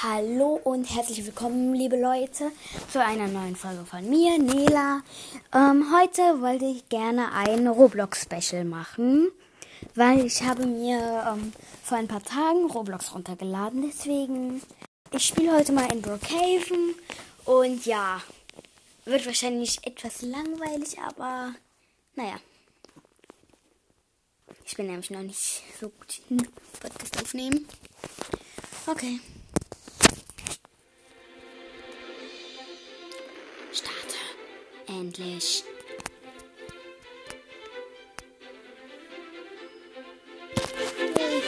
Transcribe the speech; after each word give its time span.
Hallo 0.00 0.60
und 0.62 0.84
herzlich 0.94 1.26
willkommen, 1.26 1.74
liebe 1.74 2.00
Leute, 2.00 2.52
zu 2.88 3.04
einer 3.04 3.26
neuen 3.26 3.56
Folge 3.56 3.84
von 3.84 4.08
mir, 4.08 4.38
Nela. 4.38 5.02
Ähm, 5.52 5.92
heute 5.92 6.40
wollte 6.40 6.66
ich 6.66 6.88
gerne 6.88 7.32
ein 7.32 7.66
Roblox-Special 7.66 8.64
machen, 8.64 9.26
weil 9.96 10.24
ich 10.24 10.44
habe 10.44 10.66
mir 10.66 11.26
ähm, 11.28 11.52
vor 11.82 11.98
ein 11.98 12.06
paar 12.06 12.22
Tagen 12.22 12.70
Roblox 12.70 13.12
runtergeladen. 13.12 13.82
Deswegen, 13.82 14.62
ich 15.10 15.26
spiele 15.26 15.56
heute 15.56 15.72
mal 15.72 15.92
in 15.92 16.00
Brookhaven 16.00 16.94
und 17.44 17.84
ja, 17.84 18.22
wird 19.04 19.26
wahrscheinlich 19.26 19.84
etwas 19.84 20.22
langweilig, 20.22 20.96
aber 21.00 21.54
naja. 22.14 22.36
Ich 24.64 24.76
bin 24.76 24.86
nämlich 24.86 25.10
noch 25.10 25.22
nicht 25.22 25.64
so 25.80 25.88
gut 25.88 26.20
in 26.30 26.46
Podcast 26.80 27.20
aufnehmen. 27.20 27.66
Okay. 28.86 29.18
Endlich. 34.88 35.64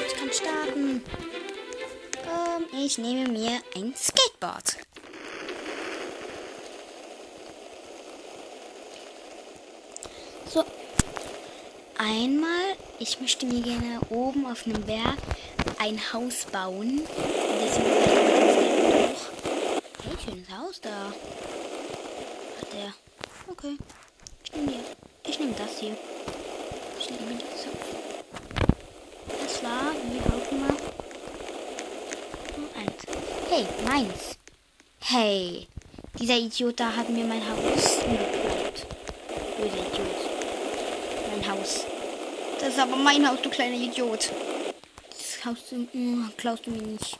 Ich 0.06 0.16
kann 0.16 0.32
starten. 0.32 1.02
Ähm, 2.24 2.66
ich 2.84 2.98
nehme 2.98 3.28
mir 3.30 3.60
ein 3.74 3.94
Skateboard. 3.96 4.76
So. 10.52 10.64
Einmal, 11.96 12.76
ich 12.98 13.20
möchte 13.20 13.46
mir 13.46 13.62
gerne 13.62 14.00
oben 14.10 14.44
auf 14.46 14.66
einem 14.66 14.84
Berg 14.84 15.16
ein 15.78 15.98
Haus 16.12 16.44
bauen. 16.52 17.00
Deswegen 17.62 17.90
Hey, 20.02 20.16
schönes 20.24 20.48
Haus 20.50 20.80
da. 20.80 21.12
Hat 22.60 22.72
der. 22.72 23.09
Okay. 23.50 23.76
Ich 24.44 24.52
nehme 24.52 24.70
hier. 24.70 24.80
Ich 25.26 25.40
nehme 25.40 25.52
das 25.54 25.78
hier. 25.80 25.96
Ich 26.98 27.10
nehme 27.10 27.34
das 27.34 27.62
so. 27.64 27.70
Das 29.42 29.62
war, 29.64 29.92
wie 29.92 30.20
auch 30.20 30.52
immer. 30.52 30.76
Eins. 32.78 33.02
Hey, 33.50 33.66
meins. 33.84 34.38
Hey. 35.00 35.66
Dieser 36.18 36.36
Idiot 36.36 36.78
da 36.78 36.94
hat 36.94 37.08
mir 37.08 37.24
mein 37.24 37.42
Haus 37.42 37.98
geklaut. 37.98 38.86
Böser 39.58 39.86
Idiot. 39.86 40.20
Mein 41.30 41.50
Haus. 41.50 41.86
Das 42.60 42.68
ist 42.68 42.78
aber 42.78 42.96
mein 42.96 43.28
Haus, 43.28 43.42
du 43.42 43.50
kleiner 43.50 43.76
Idiot. 43.76 44.30
Das 45.08 45.44
Haus 45.44 45.58
mm, 45.92 46.28
klaust 46.36 46.66
du 46.66 46.70
mir 46.70 46.82
nicht. 46.82 47.18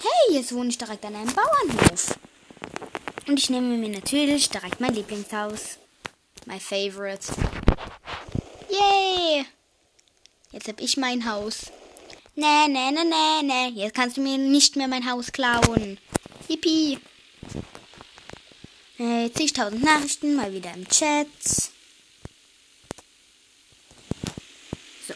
Hey, 0.00 0.34
jetzt 0.36 0.52
wohne 0.52 0.70
ich 0.70 0.78
direkt 0.78 1.04
an 1.04 1.14
einem 1.14 1.32
Bauernhof. 1.32 2.18
Und 3.28 3.38
ich 3.38 3.50
nehme 3.50 3.76
mir 3.76 3.90
natürlich 3.90 4.48
direkt 4.48 4.80
mein 4.80 4.94
Lieblingshaus. 4.94 5.76
My 6.46 6.58
favorite. 6.58 7.30
Yay! 8.70 9.44
Jetzt 10.50 10.66
hab 10.66 10.80
ich 10.80 10.96
mein 10.96 11.30
Haus. 11.30 11.70
Nee, 12.34 12.68
nee, 12.68 12.90
nee, 12.90 13.04
nee, 13.04 13.42
nee. 13.42 13.68
Jetzt 13.82 13.94
kannst 13.94 14.16
du 14.16 14.22
mir 14.22 14.38
nicht 14.38 14.76
mehr 14.76 14.88
mein 14.88 15.10
Haus 15.10 15.30
klauen. 15.30 15.98
Yippie. 16.48 16.98
Äh, 18.98 19.30
zigtausend 19.32 19.84
Nachrichten, 19.84 20.34
mal 20.34 20.50
wieder 20.50 20.72
im 20.72 20.88
Chat. 20.88 21.28
So. 25.06 25.14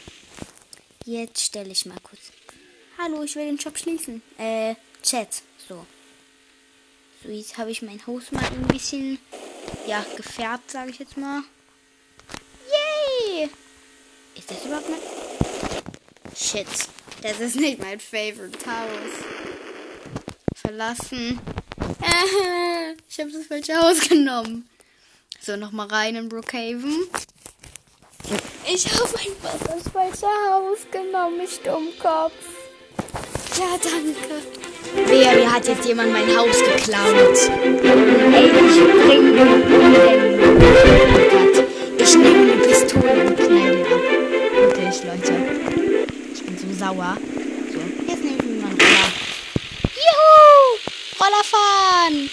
Jetzt 1.05 1.45
stelle 1.45 1.71
ich 1.71 1.87
mal 1.87 1.99
kurz. 2.03 2.31
Hallo, 2.99 3.23
ich 3.23 3.35
will 3.35 3.47
den 3.47 3.59
Shop 3.59 3.75
schließen. 3.75 4.21
Äh, 4.37 4.75
Chat. 5.01 5.41
So. 5.67 5.83
So, 7.23 7.29
jetzt 7.29 7.57
habe 7.57 7.71
ich 7.71 7.81
mein 7.81 8.05
Haus 8.05 8.31
mal 8.31 8.43
ein 8.43 8.67
bisschen, 8.67 9.17
ja, 9.87 10.05
gefärbt, 10.17 10.71
sage 10.71 10.89
ich 10.89 10.99
jetzt 10.99 11.15
mal. 11.15 11.41
Yay! 12.67 13.49
Ist 14.35 14.51
das 14.51 14.65
überhaupt 14.65 14.89
mein... 14.89 14.99
Shit. 16.35 16.67
Das 17.21 17.39
ist 17.39 17.55
nicht 17.55 17.79
mein 17.79 17.99
favorite 17.99 18.59
Haus. 18.65 19.13
Verlassen. 20.55 21.39
ich 23.07 23.19
habe 23.19 23.31
das 23.31 23.45
falsche 23.45 23.77
Haus 23.77 24.01
genommen. 24.09 24.67
So, 25.39 25.55
nochmal 25.55 25.87
rein 25.87 26.15
in 26.17 26.27
Brookhaven. 26.27 27.07
Ich 28.65 28.85
habe 28.87 29.19
einfach 29.19 29.67
das 29.67 29.87
falsche 29.93 30.27
Haus 30.49 30.79
genommen, 30.91 31.39
ich 31.41 31.59
Dummkopf. 31.59 32.33
Ja, 33.57 33.77
danke. 33.81 34.62
Wer, 35.05 35.35
mir 35.35 35.51
hat 35.51 35.67
jetzt 35.67 35.85
jemand 35.85 36.11
mein 36.11 36.27
Haus 36.35 36.57
geklaut. 36.59 37.37
Ey, 38.33 38.45
ich 38.45 38.79
bring 39.07 39.35
den 39.35 39.63
Ich 41.97 42.15
nehme 42.15 42.51
eine 42.51 42.61
Pistole 42.61 43.25
und 43.25 43.35
knall 43.37 43.71
den 43.71 43.85
ab. 43.85 44.01
Wirklich, 44.55 45.03
Leute. 45.03 45.33
Ich 46.33 46.43
bin 46.43 46.57
so 46.57 46.67
sauer. 46.77 47.17
So, 47.71 47.79
jetzt 48.07 48.23
nehme 48.23 48.37
ich 48.37 48.43
mir 48.43 48.61
mal 48.61 48.69
einen 48.69 48.79
Roller. 48.79 49.09
Juhu! 49.95 50.77
Roller 51.19 51.43
fahren! 51.43 52.29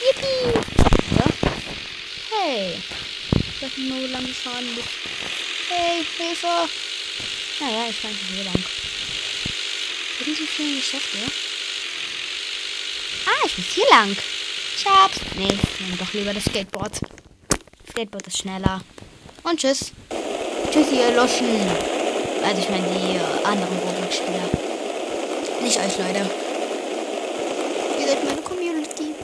Yippie! 0.00 0.52
So. 1.16 1.24
Hey! 2.30 2.78
Ich 3.34 3.60
nicht 3.62 3.78
mehr, 3.78 3.98
wo 4.00 4.06
lang 4.12 4.26
fahren 4.28 4.66
muss. 4.74 4.84
Hey, 5.68 6.04
Hilfe! 6.16 6.68
Naja, 7.60 7.86
ich 7.90 7.96
fahre 7.96 8.14
hier 8.34 8.44
lang. 8.44 8.64
Irgendwie 10.20 10.46
viele 10.46 10.76
Geschäfte. 10.76 11.18
Ich 13.44 13.58
muss 13.58 13.66
hier 13.74 13.86
lang. 13.90 14.16
Ich 14.76 14.86
hab's. 14.86 15.20
Nee, 15.36 15.46
nehme 15.46 15.96
doch 15.98 16.12
lieber 16.12 16.34
das 16.34 16.44
Skateboard. 16.44 17.00
Skateboard 17.90 18.26
ist 18.26 18.38
schneller. 18.38 18.80
Und 19.42 19.60
tschüss. 19.60 19.92
Tschüss, 20.70 20.92
ihr 20.92 21.12
Loschen. 21.12 21.46
Also 22.44 22.60
ich 22.60 22.68
meine 22.68 22.86
die 22.88 23.16
äh, 23.16 23.46
anderen 23.46 23.78
Roblox-Spieler. 23.78 24.48
Nicht 25.62 25.78
euch, 25.78 25.98
Leute. 25.98 26.30
Ihr 27.98 28.06
seid 28.06 28.24
meine 28.24 28.42
Community. 28.42 29.14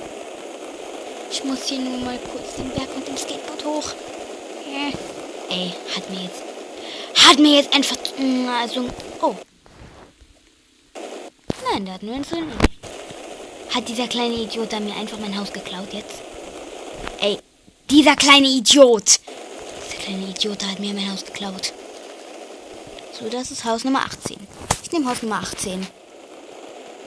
Ich 1.31 1.45
muss 1.45 1.69
hier 1.69 1.79
nur 1.79 1.99
mal 1.99 2.19
kurz 2.33 2.57
den 2.57 2.71
Berg 2.71 2.97
mit 2.97 3.07
dem 3.07 3.17
Skateboard 3.17 3.65
hoch. 3.65 3.93
Äh. 4.67 4.93
Ey, 5.53 5.75
hat 5.95 6.11
mir 6.11 6.23
jetzt... 6.23 6.43
Hat 7.17 7.39
mir 7.39 7.57
jetzt 7.57 7.75
einfach... 7.75 7.97
Also... 8.61 8.89
Oh. 9.21 9.35
Nein, 11.71 11.85
der 11.85 11.95
hat 11.95 12.03
nur 12.03 12.15
einen 12.15 12.25
Sinn. 12.25 12.51
Hat 13.75 13.89
dieser 13.89 14.07
kleine 14.07 14.37
Idiot 14.37 14.73
da 14.73 14.79
mir 14.79 14.95
einfach 14.95 15.19
mein 15.19 15.37
Haus 15.37 15.53
geklaut 15.53 15.93
jetzt? 15.93 16.23
Ey, 17.21 17.41
dieser 17.91 18.15
kleine 18.15 18.47
Idiot! 18.47 19.19
Dieser 19.85 19.97
kleine 20.01 20.29
Idiot 20.29 20.65
hat 20.65 20.79
mir 20.79 20.95
mein 20.95 21.11
Haus 21.11 21.25
geklaut. 21.25 21.73
So, 23.19 23.29
das 23.29 23.51
ist 23.51 23.65
Haus 23.65 23.83
Nummer 23.83 24.05
18. 24.05 24.37
Ich 24.81 24.93
nehme 24.93 25.11
Haus 25.11 25.23
Nummer 25.23 25.41
18. 25.41 25.85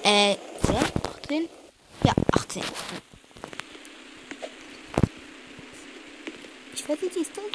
Äh, 0.03 0.35
oder? 0.67 0.81
18? 1.23 1.47
Ja, 2.03 2.13
18. 2.33 2.61
Ich 6.75 6.89
weiß 6.89 7.01
nicht, 7.01 7.16
ist 7.16 7.31
das? 7.34 7.45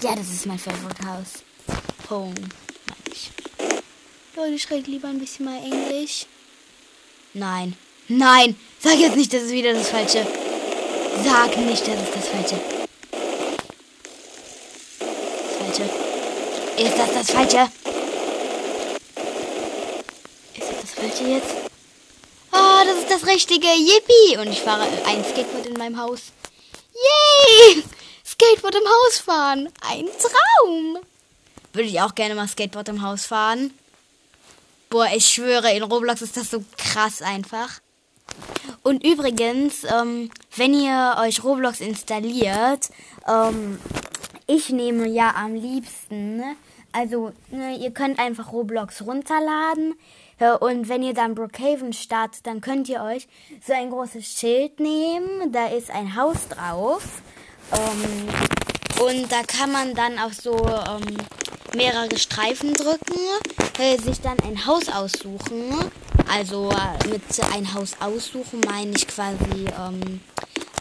Ja, 0.00 0.14
das 0.14 0.28
ist 0.28 0.46
mein 0.46 0.60
Favorite 0.60 1.04
Haus. 1.08 1.42
Home, 2.08 2.34
meine 2.34 3.12
ich. 3.12 3.32
Leute, 4.36 4.54
ich 4.54 4.70
rede 4.70 4.88
lieber 4.88 5.08
ein 5.08 5.18
bisschen 5.18 5.46
mal 5.46 5.58
Englisch. 5.58 6.26
Nein. 7.36 7.76
Nein. 8.08 8.56
Sag 8.80 8.98
jetzt 8.98 9.14
nicht, 9.14 9.30
das 9.30 9.42
ist 9.42 9.50
wieder 9.50 9.74
das 9.74 9.90
Falsche. 9.90 10.26
Sag 11.22 11.54
nicht, 11.58 11.86
das 11.86 11.94
ist 11.94 12.16
das 12.16 12.28
Falsche. 12.28 12.58
Das 15.38 15.56
Falsche. 15.58 15.90
Ist 16.82 16.98
das 16.98 17.12
das 17.12 17.30
Falsche? 17.30 17.70
Ist 20.54 20.70
das 20.70 20.80
das 20.80 20.90
Falsche 20.92 21.24
jetzt? 21.24 21.54
Oh, 22.52 22.80
das 22.86 22.98
ist 23.00 23.10
das 23.10 23.26
Richtige. 23.26 23.66
Yippie. 23.66 24.38
Und 24.38 24.50
ich 24.50 24.62
fahre 24.62 24.86
ein 25.06 25.22
Skateboard 25.22 25.66
in 25.66 25.74
meinem 25.74 26.00
Haus. 26.00 26.32
Yay! 26.94 27.84
Skateboard 28.26 28.76
im 28.76 28.88
Haus 28.88 29.18
fahren. 29.18 29.68
Ein 29.86 30.06
Traum. 30.06 30.98
Würde 31.74 31.88
ich 31.88 32.00
auch 32.00 32.14
gerne 32.14 32.34
mal 32.34 32.48
Skateboard 32.48 32.88
im 32.88 33.02
Haus 33.02 33.26
fahren. 33.26 33.74
Boah, 34.88 35.08
ich 35.14 35.26
schwöre, 35.26 35.72
in 35.72 35.82
Roblox 35.82 36.22
ist 36.22 36.36
das 36.36 36.50
so 36.50 36.64
krass 36.96 37.20
einfach. 37.20 37.80
Und 38.82 39.04
übrigens, 39.04 39.84
ähm, 39.84 40.30
wenn 40.56 40.72
ihr 40.72 41.16
euch 41.20 41.44
Roblox 41.44 41.80
installiert, 41.80 42.88
ähm, 43.28 43.78
ich 44.46 44.70
nehme 44.70 45.06
ja 45.06 45.34
am 45.36 45.54
liebsten, 45.54 46.38
ne? 46.38 46.56
also 46.92 47.32
ne, 47.50 47.76
ihr 47.76 47.90
könnt 47.90 48.18
einfach 48.18 48.50
Roblox 48.50 49.02
runterladen 49.02 49.94
äh, 50.38 50.52
und 50.52 50.88
wenn 50.88 51.02
ihr 51.02 51.12
dann 51.12 51.34
Brookhaven 51.34 51.92
startet, 51.92 52.46
dann 52.46 52.62
könnt 52.62 52.88
ihr 52.88 53.02
euch 53.02 53.28
so 53.66 53.74
ein 53.74 53.90
großes 53.90 54.24
Schild 54.24 54.80
nehmen, 54.80 55.52
da 55.52 55.66
ist 55.66 55.90
ein 55.90 56.16
Haus 56.16 56.48
drauf 56.48 57.20
ähm, 57.72 59.04
und 59.04 59.30
da 59.30 59.42
kann 59.42 59.70
man 59.70 59.94
dann 59.94 60.18
auch 60.18 60.32
so 60.32 60.56
ähm, 60.56 61.18
mehrere 61.74 62.16
Streifen 62.18 62.72
drücken, 62.72 63.20
äh, 63.78 63.98
sich 63.98 64.22
dann 64.22 64.38
ein 64.40 64.64
Haus 64.64 64.88
aussuchen. 64.88 65.90
Also 66.28 66.70
äh, 66.70 67.08
mit 67.08 67.22
ein 67.52 67.72
Haus 67.74 67.92
aussuchen 68.00 68.60
meine 68.66 68.92
ich 68.92 69.06
quasi 69.06 69.66
ähm, 69.78 70.20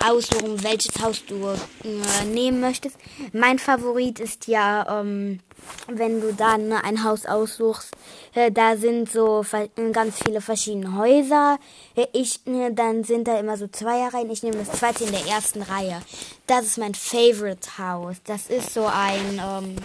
aussuchen, 0.03 0.63
welches 0.63 1.01
Haus 1.01 1.23
du 1.25 1.47
äh, 1.47 2.25
nehmen 2.25 2.59
möchtest. 2.59 2.97
Mein 3.33 3.59
Favorit 3.59 4.19
ist 4.19 4.47
ja, 4.47 4.99
ähm, 4.99 5.39
wenn 5.87 6.21
du 6.21 6.33
dann 6.33 6.73
ein 6.73 7.03
Haus 7.03 7.25
aussuchst, 7.25 7.91
äh, 8.33 8.51
da 8.51 8.77
sind 8.77 9.11
so 9.11 9.45
ganz 9.91 10.17
viele 10.23 10.41
verschiedene 10.41 10.95
Häuser. 10.95 11.57
Äh, 11.95 12.07
ich, 12.13 12.45
äh, 12.47 12.71
dann 12.71 13.03
sind 13.03 13.27
da 13.27 13.39
immer 13.39 13.57
so 13.57 13.67
Zweierreihen. 13.67 14.29
Ich 14.29 14.43
nehme 14.43 14.57
das 14.57 14.79
zweite 14.79 15.05
in 15.05 15.11
der 15.11 15.25
ersten 15.25 15.61
Reihe. 15.61 16.01
Das 16.47 16.65
ist 16.65 16.77
mein 16.77 16.95
Favorite 16.95 17.77
Haus. 17.77 18.17
Das 18.25 18.47
ist 18.47 18.73
so 18.73 18.85
ein 18.85 19.41
ähm, 19.43 19.75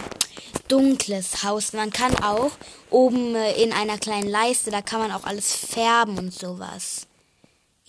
dunkles 0.68 1.42
Haus. 1.44 1.72
Man 1.72 1.90
kann 1.90 2.14
auch 2.22 2.52
oben 2.90 3.34
äh, 3.34 3.62
in 3.62 3.72
einer 3.72 3.98
kleinen 3.98 4.28
Leiste, 4.28 4.70
da 4.70 4.82
kann 4.82 5.00
man 5.00 5.12
auch 5.12 5.24
alles 5.24 5.54
färben 5.54 6.18
und 6.18 6.32
sowas. 6.32 7.06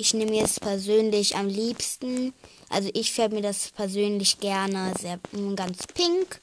Ich 0.02 0.16
nehme 0.16 0.36
jetzt 0.36 0.62
persönlich 0.62 1.36
am 1.36 1.48
liebsten, 1.48 2.34
also 2.70 2.90
ich 2.96 3.12
färbe 3.12 3.36
mir 3.36 3.44
das 3.44 3.70
persönlich 3.70 4.40
gerne 4.40 4.96
sehr 5.00 5.20
ganz 5.56 5.86
pink. 5.94 6.42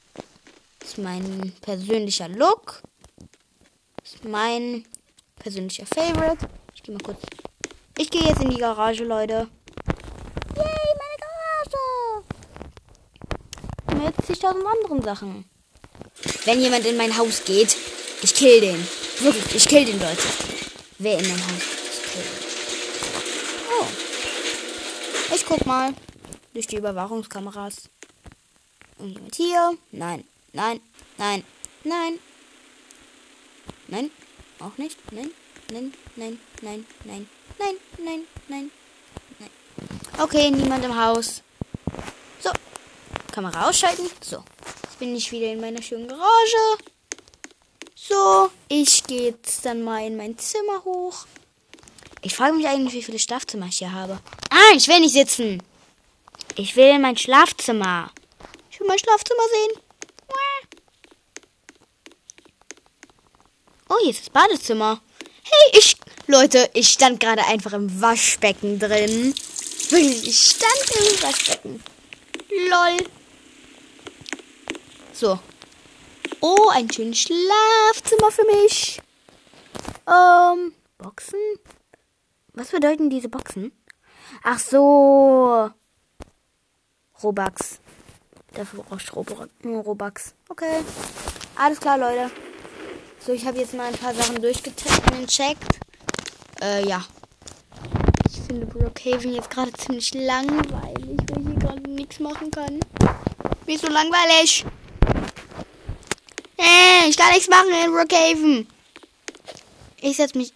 Das 0.79 0.91
ist 0.91 0.97
mein 0.97 1.51
persönlicher 1.59 2.29
Look. 2.29 2.81
Das 4.01 4.13
ist 4.13 4.23
mein 4.23 4.85
persönlicher 5.35 5.85
Favorite. 5.85 6.47
Ich 6.73 6.83
gehe 6.83 6.95
mal 6.95 7.03
kurz. 7.03 7.19
Ich 7.97 8.09
gehe 8.09 8.23
jetzt 8.23 8.41
in 8.41 8.49
die 8.49 8.61
Garage, 8.61 9.03
Leute. 9.03 9.49
Yay, 10.55 10.93
meine 11.01 11.17
Garage! 13.91 14.05
Mit 14.05 14.25
zigtausend 14.25 14.63
anderen 14.65 15.01
Sachen. 15.01 15.43
Wenn 16.45 16.61
jemand 16.61 16.85
in 16.85 16.95
mein 16.95 17.17
Haus 17.17 17.43
geht, 17.43 17.75
ich 18.21 18.33
kill 18.33 18.61
den. 18.61 18.87
Wirklich, 19.19 19.53
ich 19.53 19.67
kill 19.67 19.83
den, 19.83 19.99
Leute. 19.99 20.23
Wer 20.97 21.19
in 21.19 21.27
mein 21.27 21.41
Haus 21.41 21.59
geht, 21.59 21.91
ich 21.91 22.13
kill 22.13 22.21
den. 22.21 22.49
Ich 25.31 25.38
guck 25.49 25.65
mal. 25.65 25.93
Durch 26.53 26.67
die 26.67 26.77
Überwachungskameras. 26.77 27.89
Irgendjemand 28.99 29.35
hier? 29.35 29.77
Nein. 29.91 30.23
Nein. 30.53 30.79
Nein. 31.17 31.43
Nein. 31.83 32.19
Nein. 33.87 34.11
Auch 34.59 34.77
nicht. 34.77 34.97
Nein. 35.11 35.31
Nein. 35.71 35.93
Nein. 36.15 36.39
Nein. 36.61 36.85
Nein. 37.03 37.27
Nein. 37.57 37.75
Nein. 37.97 38.21
Nein. 38.47 38.71
Nein. 39.39 39.49
Okay, 40.19 40.51
niemand 40.51 40.85
im 40.85 40.95
Haus. 40.95 41.41
So. 42.39 42.51
Kamera 43.31 43.69
ausschalten. 43.69 44.09
So. 44.21 44.43
Jetzt 44.83 44.99
bin 44.99 45.15
ich 45.15 45.31
wieder 45.31 45.47
in 45.47 45.61
meiner 45.61 45.81
schönen 45.81 46.07
Garage. 46.07 46.83
So. 47.95 48.51
Ich 48.67 49.03
gehe 49.03 49.31
jetzt 49.31 49.65
dann 49.65 49.81
mal 49.81 50.05
in 50.05 50.17
mein 50.17 50.37
Zimmer 50.37 50.83
hoch. 50.83 51.25
Ich 52.21 52.35
frage 52.35 52.53
mich 52.53 52.67
eigentlich, 52.67 52.93
wie 52.93 53.03
viele 53.03 53.19
Schlafzimmer 53.19 53.67
ich 53.67 53.77
hier 53.77 53.93
habe. 53.93 54.19
Ah, 54.49 54.75
ich 54.75 54.87
will 54.87 54.99
nicht 54.99 55.13
sitzen. 55.13 55.63
Ich 56.55 56.75
will 56.75 56.95
in 56.95 57.01
mein 57.01 57.17
Schlafzimmer. 57.17 58.11
Ich 58.69 58.79
will 58.79 58.87
mein 58.87 58.99
Schlafzimmer 58.99 59.43
sehen. 59.51 59.81
Oh, 63.87 63.95
hier 64.01 64.11
ist 64.11 64.21
das 64.21 64.29
Badezimmer. 64.29 65.01
Hey, 65.43 65.79
ich. 65.79 65.95
Leute, 66.27 66.69
ich 66.73 66.89
stand 66.89 67.19
gerade 67.19 67.43
einfach 67.45 67.73
im 67.73 68.01
Waschbecken 68.01 68.77
drin. 68.77 69.33
Ich 69.91 70.51
stand 70.51 70.91
im 70.99 71.23
Waschbecken. 71.23 71.83
Lol. 72.69 72.97
So. 75.11 75.39
Oh, 76.41 76.69
ein 76.71 76.91
schönes 76.91 77.19
Schlafzimmer 77.19 78.31
für 78.31 78.45
mich. 78.45 79.01
Ähm, 80.07 80.75
Boxen? 80.99 81.39
Was 82.59 82.71
bedeuten 82.71 83.09
diese 83.09 83.29
Boxen? 83.29 83.71
Ach 84.43 84.59
so. 84.59 85.69
Robux. 87.23 87.79
Dafür 88.53 88.83
brauchst 88.83 89.13
du 89.13 89.69
Robux. 89.79 90.33
Okay. 90.49 90.83
Alles 91.55 91.79
klar, 91.79 91.97
Leute. 91.97 92.29
So, 93.25 93.31
ich 93.31 93.45
habe 93.45 93.59
jetzt 93.59 93.73
mal 93.75 93.87
ein 93.87 93.93
paar 93.93 94.13
Sachen 94.13 94.41
durchgetestet 94.41 95.09
und 95.13 95.27
checkt. 95.27 95.79
Äh, 96.61 96.85
ja. 96.85 97.05
Ich 98.29 98.41
finde 98.41 98.65
Brookhaven 98.65 99.33
jetzt 99.33 99.49
gerade 99.49 99.71
ziemlich 99.71 100.13
langweilig, 100.13 101.17
weil 101.31 101.39
ich 101.39 101.47
hier 101.47 101.55
gerade 101.59 101.89
nichts 101.89 102.19
machen 102.19 102.51
kann. 102.51 102.81
Wie 103.67 103.77
so 103.77 103.87
langweilig? 103.87 104.65
Äh, 106.57 107.07
ich 107.07 107.15
kann 107.15 107.31
nichts 107.31 107.47
machen 107.47 107.69
in 107.85 107.91
Brookhaven. 107.93 108.67
Ich 110.01 110.17
setz 110.17 110.35
mich. 110.35 110.51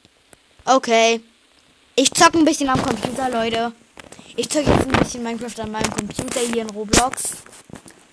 Okay. 0.65 1.21
Ich 1.95 2.11
zocke 2.11 2.39
ein 2.39 2.45
bisschen 2.45 2.69
am 2.69 2.81
Computer, 2.81 3.29
Leute. 3.29 3.71
Ich 4.35 4.49
zocke 4.49 4.67
jetzt 4.67 4.87
ein 4.87 4.91
bisschen 4.93 5.21
Minecraft 5.21 5.61
an 5.61 5.71
meinem 5.71 5.91
Computer 5.91 6.39
hier 6.39 6.63
in 6.63 6.69
Roblox. 6.71 7.33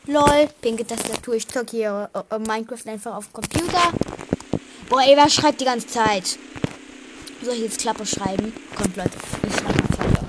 Lol, 0.06 0.50
pinke 0.60 0.86
Tastatur. 0.86 1.36
Ich 1.36 1.48
zocke 1.48 1.70
hier 1.70 2.10
äh, 2.12 2.18
äh, 2.34 2.38
Minecraft 2.38 2.86
einfach 2.86 3.14
auf 3.16 3.28
dem 3.28 3.32
Computer. 3.32 3.90
Boah, 4.90 5.00
ey, 5.00 5.16
wer 5.16 5.30
schreibt 5.30 5.62
die 5.62 5.64
ganze 5.64 5.86
Zeit? 5.86 6.38
Soll 7.42 7.54
ich 7.54 7.60
jetzt 7.60 7.80
Klappe 7.80 8.04
schreiben? 8.04 8.52
Kommt, 8.76 8.96
Leute. 8.98 9.12
Ich 9.48 9.54
schreibe 9.54 9.82
mal 9.82 9.88
Klappe. 9.96 10.26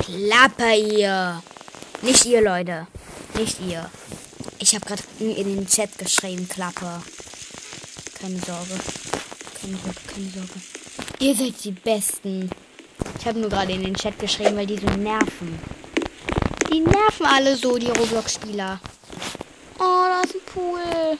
Klappe 0.00 0.70
hier. 0.70 1.42
Nicht 2.06 2.24
ihr, 2.24 2.40
Leute. 2.40 2.86
Nicht 3.36 3.58
ihr. 3.68 3.90
Ich 4.60 4.76
habe 4.76 4.86
gerade 4.86 5.02
in 5.18 5.56
den 5.56 5.66
Chat 5.66 5.98
geschrieben, 5.98 6.48
Klappe. 6.48 7.02
Keine 8.20 8.38
Sorge. 8.38 8.78
Keine 9.60 9.76
Sorge, 9.76 10.00
keine 10.14 10.30
Sorge. 10.30 10.60
Ihr 11.18 11.34
seid 11.34 11.64
die 11.64 11.72
Besten. 11.72 12.48
Ich 13.18 13.26
habe 13.26 13.40
nur 13.40 13.50
gerade 13.50 13.72
in 13.72 13.82
den 13.82 13.96
Chat 13.96 14.16
geschrieben, 14.20 14.56
weil 14.56 14.68
die 14.68 14.78
so 14.78 14.86
nerven. 14.86 15.58
Die 16.72 16.78
nerven 16.78 17.26
alle 17.26 17.56
so, 17.56 17.76
die 17.76 17.88
Roblox-Spieler. 17.88 18.78
Oh, 19.80 20.04
da 20.06 20.20
ist 20.20 20.36
ein 20.36 20.40
Pool. 20.46 21.18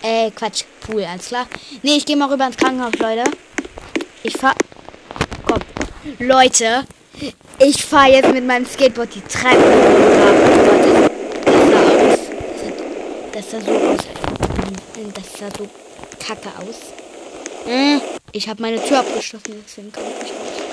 Äh, 0.00 0.30
Quatsch. 0.30 0.62
Pool, 0.82 1.02
alles 1.02 1.26
klar. 1.26 1.48
Nee, 1.82 1.96
ich 1.96 2.06
gehe 2.06 2.16
mal 2.16 2.30
rüber 2.30 2.46
ins 2.46 2.56
Krankenhaus, 2.56 2.94
Leute. 3.00 3.24
Ich 4.22 4.36
fahr... 4.36 4.54
Komm. 5.44 5.58
Leute, 6.20 6.86
ich 7.58 7.84
fahre 7.84 8.12
jetzt 8.12 8.32
mit 8.32 8.46
meinem 8.46 8.66
Skateboard 8.66 9.14
die 9.14 9.20
Treppe. 9.22 9.62
Das 13.32 13.50
sah 13.50 13.60
so 13.60 13.72
aus. 13.72 13.98
Das 15.14 15.24
sah 15.38 15.48
so 15.58 15.68
kacke 16.18 16.48
aus. 16.58 16.92
Hm, 17.66 18.00
ich 18.32 18.48
habe 18.48 18.60
meine 18.62 18.82
Tür 18.82 18.98
abgeschlossen, 19.00 19.64
deswegen 19.66 19.92
kann 19.92 20.04
ich 20.04 20.22
nicht 20.22 20.34
raus. 20.34 20.64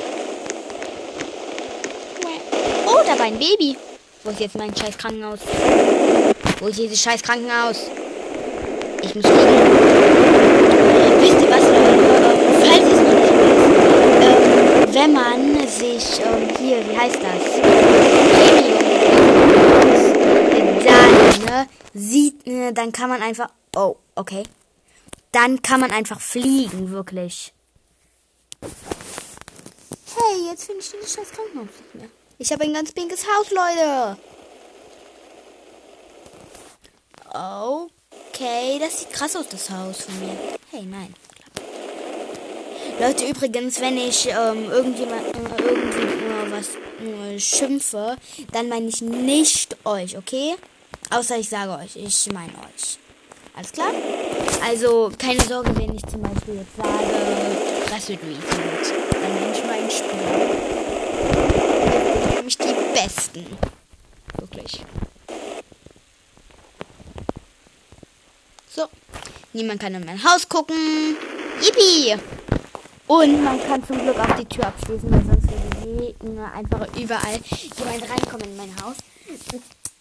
Oh, 2.87 3.01
da 3.05 3.17
war 3.17 3.25
ein 3.25 3.39
Baby. 3.39 3.77
Wo 4.23 4.31
ist 4.31 4.39
jetzt 4.39 4.57
mein 4.57 4.75
scheiß 4.75 4.97
Krankenhaus? 4.97 5.39
Wo 6.59 6.67
ist 6.67 6.77
dieses 6.77 7.01
scheiß 7.01 7.23
Krankenhaus? 7.23 7.87
Ich 9.01 9.15
muss 9.15 9.25
fliegen. 9.25 9.71
Wisst 11.21 11.41
ihr 11.41 11.49
was? 11.49 11.63
Falls 12.61 12.85
es 12.85 12.99
nicht 12.99 13.33
wisst, 13.33 13.65
ähm, 14.21 14.93
wenn 14.93 15.13
man 15.13 15.40
sich, 16.01 16.25
ähm, 16.25 16.49
hier, 16.57 16.87
wie 16.87 16.97
heißt 16.97 17.15
das? 17.15 17.61
Dann, 20.85 21.45
ne, 21.45 21.67
sieht, 21.93 22.47
ne, 22.47 22.73
dann 22.73 22.91
kann 22.91 23.09
man 23.09 23.21
einfach, 23.21 23.49
oh, 23.75 23.95
okay. 24.15 24.43
Dann 25.31 25.61
kann 25.61 25.79
man 25.79 25.91
einfach 25.91 26.19
fliegen, 26.19 26.91
wirklich. 26.91 27.53
Hey, 28.61 30.49
jetzt 30.49 30.65
finde 30.65 30.81
ich 30.81 30.91
dieses 30.91 31.13
scheiß 31.13 31.31
Krankenhaus 31.31 31.67
nicht 31.67 31.95
mehr. 31.95 32.09
Ich 32.37 32.51
habe 32.51 32.63
ein 32.63 32.73
ganz 32.73 32.91
pinkes 32.91 33.25
Haus, 33.25 33.51
Leute. 33.51 34.17
Okay, 37.33 38.77
das 38.79 38.99
sieht 38.99 39.13
krass 39.13 39.35
aus, 39.35 39.47
das 39.47 39.69
Haus 39.69 40.01
von 40.01 40.19
mir. 40.19 40.37
Hey, 40.71 40.83
nein. 40.83 41.13
Leute, 42.99 43.25
übrigens, 43.25 43.79
wenn 43.81 43.97
ich 43.97 44.27
ähm, 44.27 44.69
irgendjemand 44.69 45.25
äh, 45.27 45.63
irgendwie 45.63 46.01
äh, 46.01 46.51
was 46.51 46.69
äh, 46.75 47.39
schimpfe, 47.39 48.15
dann 48.51 48.69
meine 48.69 48.87
ich 48.87 49.01
nicht 49.01 49.75
euch, 49.85 50.17
okay? 50.17 50.55
Außer 51.09 51.37
ich 51.37 51.49
sage 51.49 51.71
euch, 51.83 51.95
ich 51.95 52.31
meine 52.31 52.49
euch. 52.49 52.97
Alles 53.55 53.71
klar? 53.71 53.91
Also, 54.65 55.11
keine 55.17 55.43
Sorge, 55.43 55.75
wenn 55.77 55.95
ich 55.95 56.05
zum 56.05 56.21
Beispiel 56.21 56.55
jetzt 56.55 56.75
sage, 56.77 56.89
Fresse 57.85 58.15
du 58.15 58.27
Idiot, 58.27 58.93
dann 59.11 59.33
nenne 59.33 59.51
ich 59.53 59.63
meinen 59.65 59.91
Spieler. 59.91 60.61
Nämlich 62.35 62.57
die 62.57 62.75
Besten. 62.93 63.45
Wirklich. 64.37 64.81
So. 68.73 68.87
Niemand 69.53 69.81
kann 69.81 69.95
in 69.95 70.05
mein 70.05 70.23
Haus 70.23 70.47
gucken. 70.47 71.17
Yippie! 71.61 72.17
Und 73.11 73.43
man 73.43 73.61
kann 73.61 73.85
zum 73.85 73.97
Glück 73.97 74.17
auch 74.17 74.37
die 74.37 74.45
Tür 74.45 74.67
abschließen, 74.67 75.11
weil 75.11 75.25
sonst 75.25 75.49
würde 76.21 76.51
einfach 76.53 76.87
überall 76.95 77.41
jemand 77.77 78.09
reinkommen 78.09 78.45
in 78.45 78.55
mein 78.55 78.73
Haus. 78.81 78.95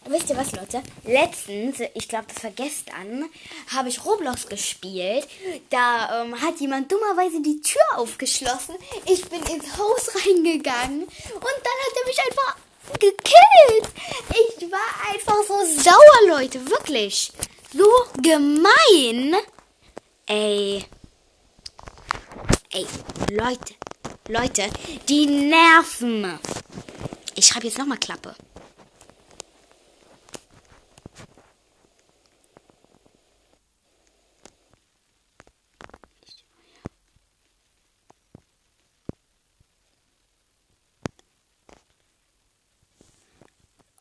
Wisst 0.07 0.31
ihr 0.31 0.37
was, 0.37 0.53
Leute? 0.53 0.81
Letztens, 1.03 1.79
ich 1.95 2.07
glaube, 2.07 2.27
das 2.33 2.45
war 2.45 2.53
gestern, 2.53 3.29
habe 3.75 3.89
ich 3.89 4.05
Roblox 4.05 4.47
gespielt. 4.47 5.27
Da 5.71 6.23
ähm, 6.23 6.41
hat 6.41 6.61
jemand 6.61 6.93
dummerweise 6.93 7.43
die 7.43 7.61
Tür 7.61 7.83
aufgeschlossen. 7.97 8.77
Ich 9.07 9.29
bin 9.29 9.43
ins 9.43 9.77
Haus 9.77 10.15
reingegangen 10.15 11.03
und 11.03 11.11
dann 11.43 11.79
hat 11.83 11.97
er 12.01 12.07
mich 12.07 12.19
einfach 12.29 12.57
gekillt. 12.93 13.93
Ich 14.31 14.71
war 14.71 15.13
einfach 15.13 15.43
so 15.49 15.83
sauer, 15.83 16.39
Leute. 16.39 16.65
Wirklich. 16.71 17.33
So 17.73 17.91
gemein. 18.23 19.35
Ey. 20.27 20.85
Ey, 22.73 22.87
Leute. 23.33 23.75
Leute, 24.29 24.71
die 25.09 25.27
nerven. 25.27 26.39
Ich 27.35 27.47
schreibe 27.47 27.67
jetzt 27.67 27.79
nochmal 27.79 27.99
Klappe. 27.99 28.37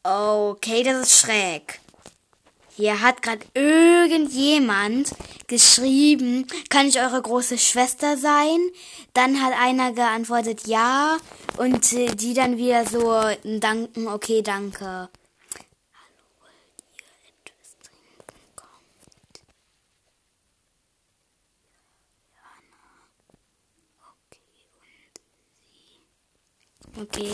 Okay, 0.04 0.84
das 0.84 1.08
ist 1.08 1.20
schräg. 1.22 1.80
Hier 2.80 3.02
hat 3.02 3.22
gerade 3.22 3.46
irgendjemand 3.56 5.14
geschrieben, 5.48 6.48
kann 6.70 6.88
ich 6.88 6.98
eure 6.98 7.22
große 7.22 7.58
Schwester 7.58 8.16
sein? 8.16 8.58
Dann 9.14 9.42
hat 9.42 9.52
einer 9.60 9.92
geantwortet 9.92 10.66
ja. 10.66 11.18
Und 11.58 11.92
äh, 11.92 12.16
die 12.16 12.34
dann 12.34 12.56
wieder 12.56 12.86
so 12.86 13.22
danken, 13.44 14.08
okay, 14.08 14.42
danke. 14.42 15.10
Okay, 26.98 27.32